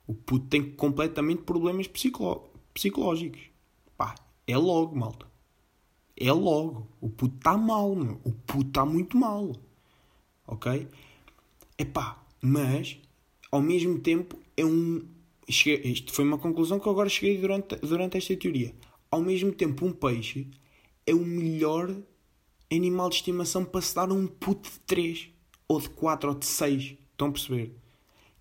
O 0.06 0.14
puto 0.14 0.46
tem 0.46 0.70
completamente 0.72 1.42
problemas 1.42 1.86
psicológicos. 1.86 3.42
Pá, 3.96 4.14
é 4.46 4.56
logo, 4.56 4.96
malta. 4.96 5.26
é 6.16 6.32
logo. 6.32 6.88
O 7.00 7.08
puto 7.08 7.36
está 7.36 7.56
mal, 7.56 7.94
meu. 7.94 8.20
O 8.24 8.32
puto 8.32 8.68
está 8.68 8.84
muito 8.84 9.16
mal. 9.16 9.52
Ok? 10.46 10.88
Epá, 11.78 12.22
mas 12.40 12.98
ao 13.50 13.62
mesmo 13.62 13.98
tempo 14.00 14.38
é 14.56 14.64
um. 14.64 15.06
Isto 15.48 16.12
foi 16.12 16.24
uma 16.24 16.38
conclusão 16.38 16.78
que 16.80 16.86
eu 16.86 16.92
agora 16.92 17.08
cheguei 17.08 17.38
durante, 17.38 17.76
durante 17.76 18.16
esta 18.16 18.36
teoria. 18.36 18.74
Ao 19.10 19.20
mesmo 19.20 19.52
tempo, 19.52 19.84
um 19.84 19.92
peixe 19.92 20.48
é 21.06 21.14
o 21.14 21.24
melhor 21.24 21.94
animal 22.76 23.08
de 23.08 23.16
estimação 23.16 23.64
para 23.64 23.80
se 23.80 23.94
dar 23.94 24.10
um 24.10 24.26
puto 24.26 24.70
de 24.70 24.78
3, 24.80 25.28
ou 25.68 25.80
de 25.80 25.90
4, 25.90 26.30
ou 26.30 26.34
de 26.34 26.46
6. 26.46 26.96
Estão 27.12 27.28
a 27.28 27.32
perceber? 27.32 27.76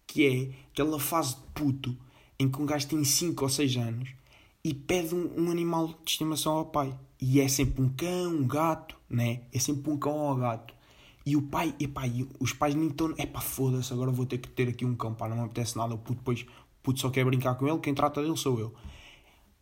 Que 0.08 0.26
é 0.26 0.68
aquela 0.72 1.00
fase 1.00 1.36
de 1.36 1.42
puto 1.54 1.98
em 2.40 2.50
que 2.50 2.62
um 2.62 2.66
gajo 2.66 2.88
tem 2.88 3.04
5 3.04 3.44
ou 3.44 3.50
6 3.50 3.78
anos 3.78 4.10
e 4.64 4.74
pede 4.74 5.14
um, 5.16 5.46
um, 5.46 5.52
animal 5.52 5.88
de 5.88 6.12
estimação 6.12 6.54
ao 6.54 6.66
pai. 6.66 6.98
E 7.20 7.40
é 7.40 7.48
sempre 7.48 7.82
um 7.82 7.90
cão, 7.90 8.32
um 8.32 8.48
gato, 8.48 8.96
né? 9.10 9.42
É 9.54 9.60
sempre 9.60 9.92
um 9.92 9.98
cão 9.98 10.18
ou 10.18 10.34
um 10.36 10.40
gato. 10.40 10.74
E 11.26 11.36
o 11.36 11.42
pai, 11.44 11.76
epá, 11.80 12.08
e 12.08 12.28
os 12.40 12.52
pais 12.52 12.74
nem 12.74 12.88
estão. 12.88 13.14
Epá, 13.18 13.40
foda-se, 13.40 13.94
agora 13.94 14.10
vou 14.12 14.26
ter 14.26 14.40
que 14.40 14.50
ter 14.50 14.68
aqui 14.70 14.86
um 14.86 14.96
cão, 14.96 15.14
pá, 15.14 15.30
não 15.30 15.38
me 15.38 15.44
apetece 15.44 15.78
nada. 15.78 15.94
O 15.94 15.98
puto 15.98 16.20
depois, 16.20 16.46
puto 16.82 17.00
só 17.00 17.10
quer 17.10 17.26
brincar 17.26 17.56
com 17.56 17.68
ele, 17.68 17.80
quem 17.80 17.94
trata 17.94 18.22
dele 18.22 18.38
sou 18.38 18.60
eu. 18.60 18.74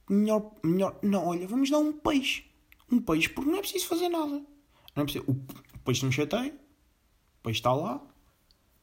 Melhor, 0.10 0.52
melhor, 0.64 0.98
não, 1.04 1.28
olha, 1.28 1.48
vamos 1.48 1.70
dar 1.70 1.80
um 1.80 1.92
peixe. 1.92 2.46
Um 2.92 3.00
peixe, 3.00 3.30
porque 3.30 3.50
não 3.50 3.58
é 3.58 3.62
preciso 3.62 3.88
fazer 3.88 4.10
nada. 4.10 4.42
Não 4.96 5.04
é 5.04 5.20
o, 5.28 5.36
peixe 5.84 6.04
não 6.04 6.12
chateia, 6.12 6.54
o 6.54 7.44
peixe 7.44 7.60
está 7.60 7.74
lá, 7.74 8.02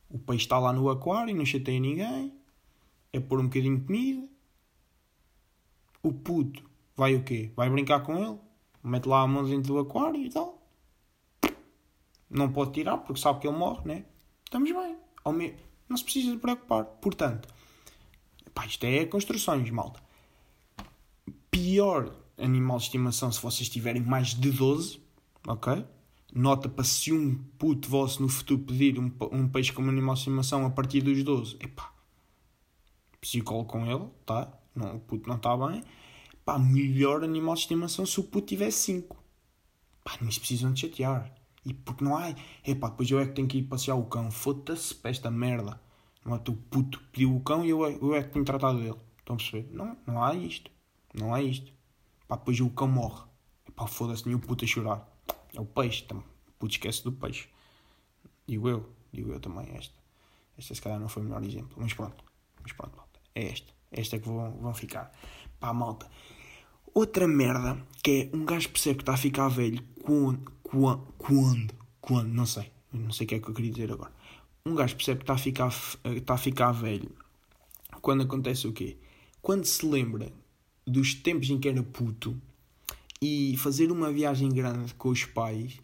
o 0.09 0.19
peixe 0.19 0.45
está 0.45 0.59
lá 0.59 0.73
no 0.73 0.88
aquário, 0.88 1.35
não 1.35 1.45
chateia 1.45 1.81
ninguém, 1.81 2.33
é 3.12 3.21
pôr 3.21 3.40
um 3.40 3.45
bocadinho 3.45 3.79
de 3.79 3.85
comida. 3.85 4.29
O 6.03 6.12
puto 6.12 6.62
vai 6.95 7.14
o 7.14 7.25
quê? 7.25 7.53
Vai 7.57 7.69
brincar 7.69 8.01
com 8.01 8.16
ele, 8.16 8.38
mete 8.83 9.07
lá 9.07 9.23
a 9.23 9.27
mão 9.27 9.45
dentro 9.45 9.75
do 9.75 9.79
aquário 9.79 10.21
e 10.21 10.31
tal 10.31 10.57
não 12.29 12.53
pode 12.53 12.73
tirar 12.73 12.99
porque 12.99 13.21
sabe 13.21 13.40
que 13.40 13.49
ele 13.49 13.57
morre, 13.57 13.83
né? 13.87 14.05
Estamos 14.45 14.71
bem. 14.71 14.97
Não 15.88 15.97
se 15.97 16.05
precisa 16.05 16.33
de 16.33 16.38
preocupar. 16.38 16.85
Portanto, 16.85 17.49
pá, 18.53 18.66
isto 18.66 18.85
é 18.85 19.05
construções, 19.07 19.69
malta. 19.71 20.01
Pior 21.51 22.14
animal 22.37 22.79
de 22.79 22.85
estimação 22.85 23.31
se 23.33 23.40
vocês 23.40 23.69
tiverem 23.69 24.03
mais 24.03 24.29
de 24.29 24.51
12, 24.51 25.01
ok? 25.47 25.85
Nota 26.37 26.68
para 26.68 26.85
se 26.85 27.14
um 27.14 27.35
puto 27.57 27.88
vosso 27.88 28.20
no 28.20 28.29
futuro 28.29 28.61
pedir 28.61 28.99
um, 28.99 29.11
um 29.33 29.49
peixe 29.49 29.72
como 29.72 29.88
animal 29.88 30.12
de 30.12 30.20
estimação 30.20 30.66
a 30.66 30.70
partir 30.70 31.01
dos 31.01 31.25
12, 31.25 31.57
epá, 31.59 31.90
psicólogo 33.18 33.70
com 33.70 33.87
ele, 33.87 34.07
tá? 34.27 34.53
Não, 34.75 34.96
o 34.96 35.01
puto 35.01 35.27
não 35.31 35.37
está 35.37 35.57
bem. 35.57 35.83
Pá, 36.44 36.59
melhor 36.59 37.25
animal 37.25 37.55
de 37.55 37.62
estimação 37.62 38.05
se 38.05 38.20
o 38.20 38.22
puto 38.22 38.49
tiver 38.49 38.70
5. 38.70 39.16
Pá, 40.05 40.18
nem 40.20 40.31
se 40.31 40.38
precisam 40.38 40.75
de 40.75 40.81
chatear. 40.81 41.35
E 41.64 41.72
porque 41.72 42.05
não 42.05 42.14
há. 42.14 42.35
Epá, 42.66 42.90
depois 42.90 43.11
eu 43.11 43.18
é 43.18 43.25
que 43.25 43.33
tenho 43.33 43.49
que 43.49 43.57
ir 43.57 43.62
passear 43.62 43.96
o 43.96 44.05
cão. 44.05 44.31
Foda-se 44.31 44.94
para 44.94 45.12
esta 45.12 45.31
merda. 45.31 45.81
Não 46.22 46.35
é 46.37 46.38
tu 46.38 46.53
puto 46.53 47.01
pediu 47.12 47.35
o 47.35 47.40
cão 47.40 47.64
e 47.64 47.70
eu, 47.70 47.87
é, 47.87 47.94
eu 47.94 48.14
é 48.14 48.22
que 48.22 48.29
tenho 48.35 48.44
tratado 48.44 48.79
dele. 48.79 49.01
Estão 49.20 49.37
a 49.37 49.38
perceber? 49.38 49.75
Não, 49.75 49.96
não 50.07 50.22
há 50.22 50.35
isto. 50.35 50.70
Não 51.14 51.35
há 51.35 51.40
isto. 51.40 51.72
Pá, 52.29 52.37
depois 52.37 52.61
o 52.61 52.68
cão 52.68 52.88
morre. 52.88 53.25
Epá, 53.66 53.87
foda-se, 53.87 54.27
nem 54.27 54.37
o 54.37 54.38
puto 54.38 54.66
a 54.66 54.68
chorar. 54.68 55.16
É 55.57 55.61
o 55.61 55.64
peixe. 55.64 56.05
Tam. 56.05 56.23
Puto 56.59 56.75
esquece 56.75 57.03
do 57.03 57.12
peixe. 57.12 57.49
Digo 58.47 58.69
eu. 58.69 58.88
Digo 59.12 59.33
eu 59.33 59.40
também 59.40 59.75
esta. 59.77 59.95
Esta 60.57 60.75
se 60.75 60.81
calhar 60.81 61.01
não 61.01 61.09
foi 61.09 61.23
o 61.23 61.27
melhor 61.27 61.42
exemplo. 61.42 61.77
Mas 61.77 61.92
pronto. 61.92 62.25
Mas 62.62 62.73
pronto, 62.73 62.97
malta. 62.97 63.21
É 63.35 63.47
esta. 63.47 63.73
Esta 63.90 64.16
é 64.16 64.19
que 64.19 64.29
vão, 64.29 64.53
vão 64.53 64.75
ficar. 64.75 65.12
Pá, 65.59 65.73
malta. 65.73 66.09
Outra 66.95 67.27
merda 67.29 67.77
que 68.03 68.31
é 68.33 68.37
um 68.37 68.45
gajo 68.45 68.71
percebe 68.71 68.97
que 68.97 69.03
está 69.03 69.14
a 69.14 69.19
ficar 69.19 69.49
velho 69.49 69.83
quando, 70.03 70.51
quando, 71.19 71.75
quando, 72.01 72.29
não 72.29 72.47
sei, 72.47 72.71
não 72.92 73.11
sei 73.11 73.27
o 73.27 73.29
que 73.29 73.35
é 73.35 73.40
que 73.40 73.49
eu 73.49 73.55
queria 73.55 73.71
dizer 73.71 73.92
agora. 73.92 74.12
Um 74.64 74.75
gajo 74.75 74.97
percebe 74.97 75.19
que 75.19 75.25
está 75.25 75.35
a 75.35 75.38
ficar, 75.38 75.69
está 76.05 76.35
a 76.35 76.38
ficar 76.38 76.73
velho 76.73 77.11
quando 78.01 78.23
acontece 78.23 78.66
o 78.66 78.73
quê? 78.73 78.97
Quando 79.42 79.64
se 79.64 79.85
lembra 79.85 80.33
dos 80.87 81.14
tempos 81.14 81.51
em 81.51 81.59
que 81.59 81.69
era 81.69 81.83
puto 81.83 82.40
e 83.27 83.57
fazer 83.57 83.91
uma 83.91 84.12
viagem 84.12 84.49
grande 84.49 84.95
com 84.95 85.09
os 85.09 85.25
pais, 85.25 85.81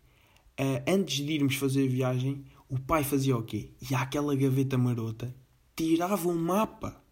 uh, 0.60 0.82
antes 0.86 1.24
de 1.24 1.32
irmos 1.32 1.56
fazer 1.56 1.86
a 1.86 1.90
viagem, 1.90 2.44
o 2.68 2.78
pai 2.78 3.02
fazia 3.02 3.36
o 3.36 3.42
quê? 3.42 3.70
E 3.90 3.94
aquela 3.94 4.36
gaveta 4.36 4.78
marota 4.78 5.34
tirava 5.74 6.28
um 6.28 6.38
mapa, 6.38 7.02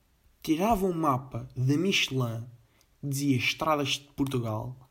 tirava 0.43 0.87
um 0.87 0.93
mapa 0.93 1.49
da 1.57 1.77
Michelin, 1.77 2.45
dizia 3.03 3.37
Estradas 3.37 3.95
de 3.95 4.09
Portugal, 4.15 4.89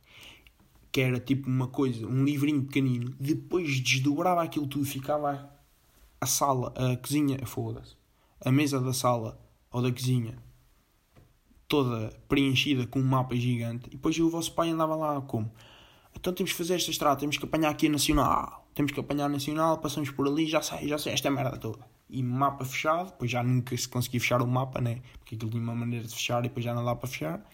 que 0.92 1.00
era 1.00 1.20
tipo 1.20 1.48
uma 1.48 1.68
coisa, 1.68 2.06
um 2.06 2.26
livrinho 2.26 2.64
pequenino, 2.64 3.16
depois 3.20 3.80
desdobrava 3.80 4.44
aquilo 4.44 4.68
tudo, 4.68 4.86
ficava 4.86 5.50
a 6.20 6.26
sala, 6.26 6.74
a 6.76 6.98
cozinha, 6.98 7.46
foda-se, 7.46 7.96
a 8.44 8.52
mesa 8.52 8.82
da 8.82 8.92
sala 8.92 9.40
ou 9.72 9.82
da 9.82 9.92
cozinha 9.92 10.49
toda 11.70 12.10
preenchida 12.28 12.86
com 12.86 13.00
um 13.00 13.04
mapa 13.04 13.36
gigante, 13.36 13.88
e 13.88 13.92
depois 13.92 14.20
o 14.20 14.30
vosso 14.30 14.52
pai 14.52 14.70
andava 14.70 14.96
lá 14.96 15.22
como? 15.22 15.50
Então 16.14 16.34
temos 16.34 16.52
que 16.52 16.58
fazer 16.58 16.76
esta 16.76 16.92
estrada, 16.92 17.18
temos 17.18 17.38
que 17.38 17.46
apanhar 17.46 17.70
aqui 17.70 17.88
a 17.88 17.90
Nacional, 17.90 18.68
temos 18.76 18.92
que 18.92 19.00
apanhar 19.00 19.28
a 19.28 19.30
Nacional, 19.30 19.78
passamos 19.78 20.12
por 20.12 20.28
ali, 20.28 20.46
já 20.46 20.62
sei, 20.62 20.90
já 20.90 20.98
sei 20.98 21.14
esta 21.14 21.32
merda 21.32 21.56
toda. 21.58 21.88
E 22.10 22.22
mapa 22.22 22.66
fechado, 22.66 23.12
depois 23.12 23.32
já 23.32 23.42
nunca 23.42 23.78
se 23.78 23.88
conseguia 23.88 24.20
fechar 24.20 24.42
o 24.42 24.48
mapa, 24.48 24.82
né? 24.82 25.00
Porque 25.20 25.36
aquilo 25.36 25.52
tinha 25.52 25.64
uma 25.64 25.76
maneira 25.76 26.06
de 26.06 26.14
fechar 26.14 26.40
e 26.40 26.50
depois 26.50 26.66
já 26.66 26.74
não 26.74 26.84
dá 26.84 26.94
para 26.96 27.08
fechar 27.08 27.46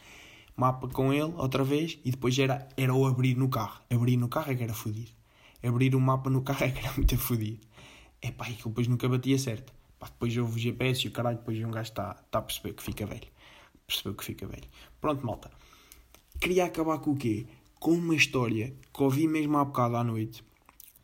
mapa 0.55 0.87
com 0.87 1.13
ele 1.13 1.33
outra 1.35 1.63
vez 1.63 1.99
e 2.05 2.11
depois 2.11 2.37
era, 2.39 2.67
era 2.77 2.93
o 2.93 3.05
abrir 3.05 3.35
no 3.35 3.49
carro. 3.49 3.81
Abrir 3.89 4.17
no 4.17 4.29
carro 4.29 4.51
é 4.51 4.55
que 4.55 4.63
era 4.63 4.73
fodido. 4.73 5.11
Abrir 5.61 5.95
o 5.95 5.99
mapa 5.99 6.29
no 6.29 6.41
carro 6.41 6.63
é 6.63 6.71
que 6.71 6.79
era 6.79 6.93
muito 6.93 7.17
fodido. 7.17 7.59
É 8.21 8.31
pá, 8.31 8.49
e 8.49 8.53
que 8.53 8.67
depois 8.67 8.87
nunca 8.87 9.07
batia 9.09 9.37
certo. 9.37 9.73
Pá, 9.99 10.07
depois 10.07 10.35
houve 10.37 10.55
o 10.55 10.59
GPS 10.59 11.05
e 11.05 11.09
o 11.09 11.11
caralho, 11.11 11.37
depois 11.37 11.57
um 11.63 11.71
gajo 11.71 11.89
está 11.89 12.13
tá 12.13 12.39
a 12.39 12.41
perceber 12.41 12.73
que 12.73 12.83
fica 12.83 13.05
velho. 13.05 13.27
Percebeu 13.87 14.13
que 14.13 14.25
fica 14.25 14.47
velho. 14.47 14.67
Pronto, 14.99 15.25
malta. 15.25 15.51
Queria 16.39 16.65
acabar 16.65 16.99
com 16.99 17.11
o 17.11 17.15
quê? 17.15 17.47
Com 17.79 17.91
uma 17.91 18.15
história 18.15 18.75
que 18.93 19.03
ouvi 19.03 19.27
mesmo 19.27 19.57
há 19.57 19.65
bocado 19.65 19.95
à 19.95 20.03
noite 20.03 20.43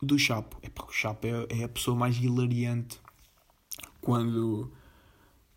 do 0.00 0.18
Chapo. 0.18 0.58
É 0.62 0.68
pá, 0.68 0.84
o 0.84 0.92
Chapo 0.92 1.26
é, 1.26 1.46
é 1.60 1.64
a 1.64 1.68
pessoa 1.68 1.96
mais 1.96 2.16
hilariante 2.16 3.00
quando, 4.00 4.72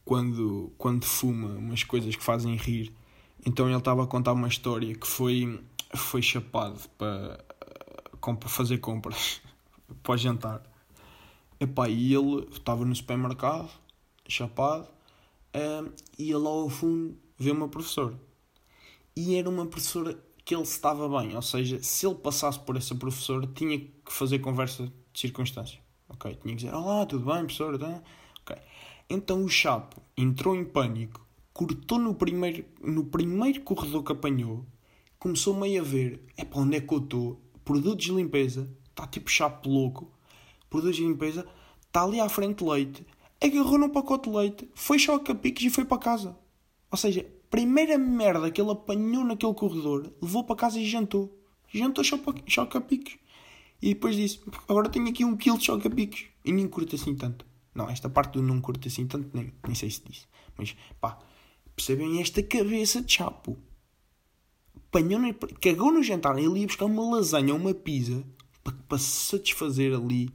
quando, 0.03 0.71
quando 0.77 1.03
fuma 1.03 1.49
umas 1.55 1.83
coisas 1.83 2.15
que 2.15 2.23
fazem 2.23 2.55
rir 2.55 2.93
então 3.45 3.67
ele 3.67 3.77
estava 3.77 4.03
a 4.03 4.07
contar 4.07 4.33
uma 4.33 4.47
história 4.47 4.95
que 4.95 5.05
foi, 5.05 5.63
foi 5.95 6.21
chapado 6.21 6.79
para, 6.97 7.45
para 8.19 8.49
fazer 8.49 8.79
compras 8.79 9.39
para 10.01 10.17
jantar. 10.17 10.63
Epá, 11.59 11.87
e 11.87 12.13
ele 12.13 12.47
estava 12.51 12.83
no 12.83 12.95
supermercado, 12.95 13.69
chapado, 14.27 14.87
e 16.17 16.33
lá 16.33 16.49
ao 16.49 16.69
fundo 16.69 17.17
vê 17.37 17.51
uma 17.51 17.67
professora. 17.67 18.19
E 19.15 19.35
era 19.35 19.49
uma 19.49 19.65
professora 19.65 20.17
que 20.43 20.53
ele 20.53 20.63
estava 20.63 21.07
bem, 21.19 21.35
ou 21.35 21.41
seja, 21.41 21.81
se 21.81 22.05
ele 22.05 22.15
passasse 22.15 22.59
por 22.59 22.75
essa 22.75 22.93
professora, 22.93 23.47
tinha 23.47 23.79
que 23.79 23.91
fazer 24.11 24.39
conversa 24.39 24.85
de 25.13 25.19
circunstância. 25.19 25.79
Ok, 26.09 26.31
tinha 26.41 26.55
que 26.55 26.63
dizer: 26.63 26.73
Olá, 26.73 27.05
tudo 27.05 27.25
bem, 27.25 27.45
professora? 27.45 27.79
Tá? 27.79 28.03
Ok. 28.41 28.55
Então 29.09 29.43
o 29.43 29.49
Chapo 29.49 30.01
entrou 30.17 30.55
em 30.55 30.65
pânico 30.65 31.25
cortou 31.55 31.97
no 31.97 32.13
primeiro, 32.13 32.65
no 32.81 33.05
primeiro 33.05 33.61
corredor 33.61 34.03
que 34.03 34.11
apanhou, 34.11 34.65
começou 35.17 35.53
meio 35.53 35.81
a 35.81 35.85
ver, 35.85 36.21
é 36.35 36.43
para 36.43 36.59
onde 36.59 36.75
é 36.75 36.81
que 36.81 36.93
eu 36.93 36.97
estou, 36.97 37.41
produtos 37.63 38.07
de 38.07 38.11
limpeza, 38.11 38.69
está 38.89 39.07
tipo 39.07 39.31
chapo 39.31 39.69
louco, 39.69 40.11
produtos 40.69 40.97
de 40.97 41.07
limpeza, 41.07 41.47
está 41.81 42.03
ali 42.03 42.19
à 42.19 42.27
frente 42.27 42.61
leite, 42.61 43.07
agarrou 43.41 43.77
num 43.77 43.89
pacote 43.89 44.29
de 44.29 44.35
leite, 44.35 44.69
foi 44.73 44.99
choque 44.99 45.31
a 45.31 45.39
e 45.43 45.69
foi 45.69 45.85
para 45.85 45.97
casa. 45.97 46.37
Ou 46.91 46.97
seja, 46.97 47.25
primeira 47.49 47.97
merda 47.97 48.49
que 48.51 48.61
ele 48.61 48.71
apanhou 48.71 49.23
naquele 49.23 49.53
corredor, 49.53 50.11
levou 50.21 50.43
para 50.43 50.55
casa 50.55 50.79
e 50.79 50.85
jantou. 50.85 51.37
Jantou 51.73 52.03
choque 52.03 52.77
a. 52.77 52.83
E 53.81 53.93
depois 53.93 54.15
disse, 54.15 54.39
agora 54.67 54.89
tenho 54.89 55.09
aqui 55.09 55.25
um 55.25 55.35
quilo 55.35 55.57
de 55.57 55.65
choque 55.65 55.89
piques. 55.89 56.25
E 56.43 56.51
nem 56.51 56.67
curto 56.67 56.95
assim 56.95 57.15
tanto. 57.15 57.45
Não, 57.73 57.89
esta 57.89 58.09
parte 58.09 58.33
do 58.33 58.41
não 58.41 58.61
curto 58.61 58.87
assim 58.87 59.05
tanto, 59.05 59.29
nem, 59.35 59.53
nem 59.65 59.75
sei 59.75 59.89
se 59.89 60.01
disse. 60.05 60.25
Mas, 60.57 60.75
pá, 61.01 61.19
Percebem 61.75 62.21
esta 62.21 62.41
cabeça 62.41 63.01
de 63.01 63.11
chapo? 63.11 63.57
Apanhou 64.87 65.19
cagou 65.61 65.91
no 65.91 66.01
jantar, 66.01 66.37
ele 66.37 66.61
ia 66.61 66.67
buscar 66.67 66.85
uma 66.85 67.17
lasanha 67.17 67.53
ou 67.53 67.59
uma 67.59 67.73
pizza 67.73 68.23
para, 68.63 68.73
para 68.87 68.97
satisfazer 68.97 69.93
ali, 69.93 70.29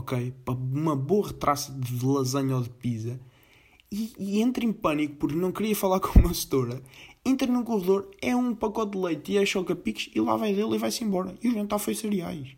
ok? 0.00 0.34
Para 0.44 0.54
uma 0.54 0.96
boa 0.96 1.28
retraça 1.28 1.72
de 1.72 2.04
lasanha 2.04 2.56
ou 2.56 2.62
de 2.62 2.70
pizza. 2.70 3.20
E, 3.90 4.12
e, 4.18 4.40
entra 4.40 4.64
em 4.64 4.72
pânico 4.72 5.16
porque 5.16 5.34
não 5.34 5.50
queria 5.50 5.74
falar 5.74 5.98
com 6.00 6.18
uma 6.18 6.34
setora. 6.34 6.82
Entra 7.24 7.46
no 7.46 7.64
corredor, 7.64 8.10
é 8.20 8.34
um 8.34 8.54
pacote 8.54 8.92
de 8.92 8.98
leite 8.98 9.32
e 9.32 9.38
é 9.38 9.44
choca-piques 9.44 10.10
e 10.14 10.20
lá 10.20 10.36
vai 10.36 10.54
dele 10.54 10.74
e 10.74 10.78
vai-se 10.78 11.04
embora. 11.04 11.36
E 11.42 11.48
o 11.48 11.52
jantar 11.52 11.78
foi 11.78 11.94
cereais. 11.94 12.56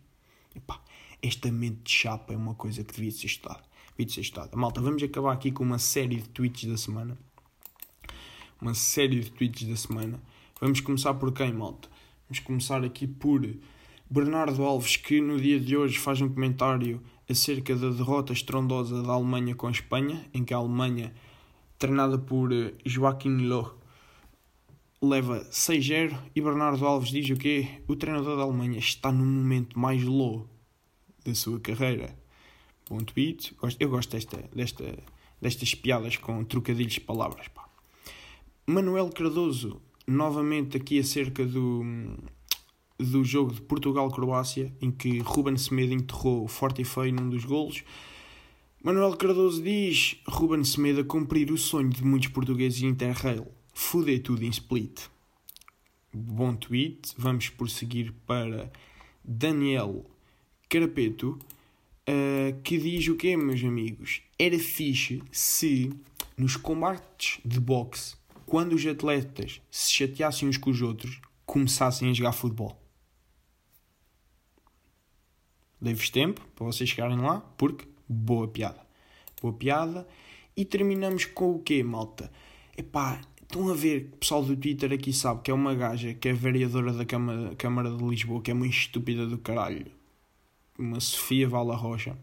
Epá, 0.55 0.81
esta 1.23 1.51
mente 1.51 1.83
de 1.85 1.91
chapa 1.91 2.33
é 2.33 2.37
uma 2.37 2.55
coisa 2.55 2.85
que 2.85 2.95
devia 2.95 3.11
ser 3.11 3.27
estudada. 3.27 3.63
Devia 3.97 4.15
ser 4.15 4.21
estudada. 4.21 4.57
Malta, 4.57 4.81
vamos 4.81 5.03
acabar 5.03 5.33
aqui 5.33 5.51
com 5.51 5.65
uma 5.65 5.79
série 5.79 6.17
de 6.17 6.29
tweets 6.29 6.69
da 6.69 6.77
semana 6.77 7.19
uma 8.63 8.75
série 8.75 9.21
de 9.21 9.31
tweets 9.33 9.67
da 9.67 9.75
semana. 9.75 10.23
Vamos 10.61 10.81
começar 10.81 11.13
por 11.15 11.33
quem, 11.33 11.53
malta? 11.53 11.89
Vamos 12.29 12.39
começar 12.39 12.85
aqui 12.85 13.09
por 13.09 13.45
Bernardo 14.09 14.63
Alves, 14.63 14.97
que 14.97 15.21
no 15.21 15.41
dia 15.41 15.59
de 15.59 15.77
hoje 15.77 15.99
faz 15.99 16.21
um 16.21 16.29
comentário 16.29 17.03
acerca 17.29 17.75
da 17.75 17.91
derrota 17.91 18.33
estrondosa 18.33 19.03
da 19.03 19.13
Alemanha 19.13 19.55
com 19.55 19.67
a 19.67 19.71
Espanha, 19.71 20.25
em 20.33 20.45
que 20.45 20.55
a 20.55 20.57
Alemanha, 20.57 21.15
treinada 21.79 22.19
por 22.19 22.53
eh, 22.53 22.75
Joaquim 22.85 23.47
Loh, 23.47 23.75
leva 25.03 25.45
6-0 25.51 26.17
e 26.35 26.41
Bernardo 26.41 26.87
Alves 26.87 27.11
diz 27.11 27.29
o 27.31 27.37
quê? 27.37 27.83
O 27.89 27.97
treinador 27.97 28.37
da 28.37 28.45
Alemanha 28.45 28.79
está 28.79 29.11
no 29.11 29.25
momento 29.25 29.79
mais 29.79 30.03
low 30.05 30.49
da 31.25 31.35
sua 31.35 31.59
carreira. 31.59 32.17
Bom 32.89 32.99
tweet. 32.99 33.57
Eu 33.81 33.89
gosto 33.89 34.11
desta, 34.11 34.39
desta, 34.55 34.99
destas 35.41 35.75
piadas 35.75 36.17
com 36.17 36.45
trocadilhos 36.45 36.95
de 36.95 37.01
palavras. 37.01 37.49
Pá. 37.49 37.69
Manuel 38.67 39.11
Cardoso, 39.11 39.83
novamente 40.07 40.77
aqui 40.77 41.01
acerca 41.01 41.45
do, 41.45 41.83
do 43.11 43.25
jogo 43.25 43.53
de 43.53 43.61
Portugal-Croácia, 43.61 44.73
em 44.81 44.91
que 44.91 45.19
Ruben 45.19 45.57
Semedo 45.57 45.93
enterrou 45.93 46.47
forte 46.49 46.83
e 46.83 46.85
feio 46.85 47.13
num 47.13 47.29
dos 47.29 47.45
golos. 47.45 47.83
Manuel 48.83 49.17
Cardoso 49.17 49.63
diz: 49.63 50.17
Ruben 50.27 50.65
Semedo 50.65 51.01
a 51.01 51.05
cumprir 51.05 51.51
o 51.53 51.59
sonho 51.59 51.89
de 51.89 52.05
muitos 52.05 52.29
portugueses 52.29 52.83
em 52.83 52.89
Interrail. 52.89 53.47
Fuder 53.73 54.21
tudo 54.23 54.45
em 54.45 54.49
split. 54.49 55.03
Bom 56.13 56.55
tweet. 56.55 57.15
Vamos 57.17 57.49
prosseguir 57.49 58.13
para 58.27 58.73
Daniel 59.25 60.05
Carapeto, 60.69 61.39
uh, 62.09 62.61
que 62.65 62.77
diz 62.77 63.07
o 63.07 63.15
quê, 63.15 63.37
meus 63.37 63.63
amigos? 63.63 64.23
Era 64.37 64.59
fixe 64.59 65.23
se 65.31 65.93
nos 66.37 66.57
combates 66.57 67.39
de 67.45 67.61
boxe, 67.61 68.17
quando 68.45 68.73
os 68.73 68.85
atletas 68.85 69.61
se 69.71 69.93
chateassem 69.93 70.49
uns 70.49 70.57
com 70.57 70.71
os 70.71 70.83
outros, 70.83 71.21
começassem 71.47 72.11
a 72.11 72.13
jogar 72.13 72.33
futebol. 72.33 72.82
Dei-vos 75.83 76.11
tempo 76.11 76.41
para 76.55 76.65
vocês 76.65 76.89
chegarem 76.89 77.19
lá, 77.19 77.41
porque 77.59 77.89
boa 78.09 78.47
piada. 78.47 78.81
Boa 79.43 79.53
piada. 79.53 80.07
E 80.57 80.65
terminamos 80.65 81.25
com 81.25 81.57
o 81.57 81.59
quê, 81.59 81.83
malta? 81.83 82.31
Epá, 82.79 83.21
estão 83.43 83.69
a 83.69 83.75
ver, 83.75 84.11
o 84.13 84.17
pessoal 84.19 84.45
do 84.45 84.57
Twitter 84.57 84.93
aqui 84.93 85.13
sabe 85.13 85.43
que 85.43 85.51
é 85.51 85.55
uma 85.55 85.75
gaja 85.75 86.15
que 86.15 86.29
é 86.29 86.33
vereadora 86.33 86.93
da 86.93 87.05
Câmara, 87.05 87.57
Câmara 87.57 87.91
de 87.91 88.05
Lisboa, 88.05 88.41
que 88.41 88.53
é 88.53 88.55
uma 88.55 88.69
estúpida 88.69 89.27
do 89.27 89.39
caralho. 89.39 89.91
Uma 90.79 91.01
Sofia 91.01 91.49
Vala 91.49 91.75
Rocha. 91.75 92.17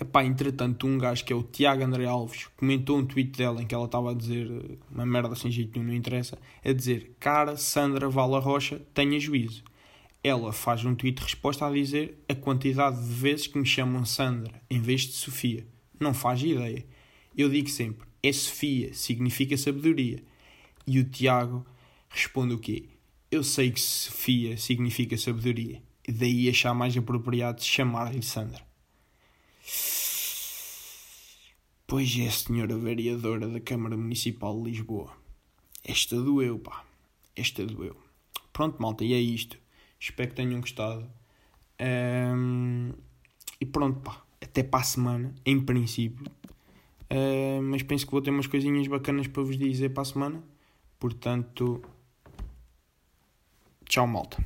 Epá, 0.00 0.24
entretanto, 0.24 0.86
um 0.86 0.96
gajo 0.96 1.22
que 1.22 1.34
é 1.34 1.36
o 1.36 1.42
Tiago 1.42 1.84
André 1.84 2.06
Alves 2.06 2.46
comentou 2.56 2.96
um 2.96 3.04
tweet 3.04 3.36
dela 3.36 3.60
em 3.60 3.66
que 3.66 3.74
ela 3.74 3.84
estava 3.84 4.12
a 4.12 4.14
dizer 4.14 4.78
uma 4.90 5.04
merda 5.04 5.36
sem 5.36 5.50
jeito 5.50 5.78
nenhum, 5.78 5.90
não 5.90 5.94
interessa, 5.94 6.38
a 6.64 6.72
dizer, 6.72 7.14
cara, 7.20 7.58
Sandra 7.58 8.08
Vala 8.08 8.38
Rocha, 8.38 8.80
tenha 8.94 9.20
juízo 9.20 9.62
ela 10.22 10.52
faz 10.52 10.84
um 10.84 10.94
tweet 10.94 11.22
resposta 11.22 11.66
a 11.66 11.72
dizer 11.72 12.22
a 12.28 12.34
quantidade 12.34 13.00
de 13.02 13.14
vezes 13.14 13.46
que 13.46 13.58
me 13.58 13.66
chamam 13.66 14.04
Sandra 14.04 14.60
em 14.68 14.80
vez 14.80 15.02
de 15.02 15.12
Sofia. 15.12 15.66
Não 15.98 16.12
faz 16.12 16.42
ideia. 16.42 16.84
Eu 17.36 17.48
digo 17.48 17.68
sempre, 17.68 18.06
é 18.22 18.32
Sofia, 18.32 18.92
significa 18.92 19.56
sabedoria. 19.56 20.22
E 20.86 20.98
o 20.98 21.04
Tiago 21.04 21.64
responde 22.08 22.54
o 22.54 22.58
quê? 22.58 22.84
Eu 23.30 23.42
sei 23.42 23.70
que 23.70 23.80
Sofia 23.80 24.56
significa 24.56 25.16
sabedoria. 25.16 25.82
E 26.06 26.12
daí 26.12 26.48
achar 26.48 26.74
mais 26.74 26.96
apropriado 26.96 27.62
chamar-lhe 27.62 28.22
Sandra. 28.22 28.62
Pois 31.86 32.18
é, 32.18 32.30
senhora 32.30 32.76
vereadora 32.76 33.48
da 33.48 33.60
Câmara 33.60 33.96
Municipal 33.96 34.56
de 34.62 34.70
Lisboa. 34.70 35.12
Esta 35.84 36.16
doeu, 36.20 36.58
pá. 36.58 36.84
Esta 37.34 37.64
doeu. 37.64 37.96
Pronto, 38.52 38.80
malta, 38.80 39.04
e 39.04 39.12
é 39.12 39.20
isto. 39.20 39.59
Espero 40.00 40.30
que 40.30 40.34
tenham 40.34 40.60
gostado. 40.60 41.06
Um, 41.78 42.92
e 43.60 43.66
pronto, 43.66 44.00
pá. 44.00 44.22
Até 44.42 44.62
para 44.62 44.80
a 44.80 44.84
semana, 44.84 45.34
em 45.44 45.60
princípio. 45.60 46.24
Uh, 47.10 47.60
mas 47.62 47.82
penso 47.82 48.06
que 48.06 48.12
vou 48.12 48.22
ter 48.22 48.30
umas 48.30 48.46
coisinhas 48.46 48.86
bacanas 48.86 49.26
para 49.26 49.42
vos 49.42 49.58
dizer 49.58 49.90
para 49.90 50.02
a 50.02 50.06
semana. 50.06 50.42
Portanto, 50.98 51.82
tchau, 53.84 54.06
malta. 54.06 54.42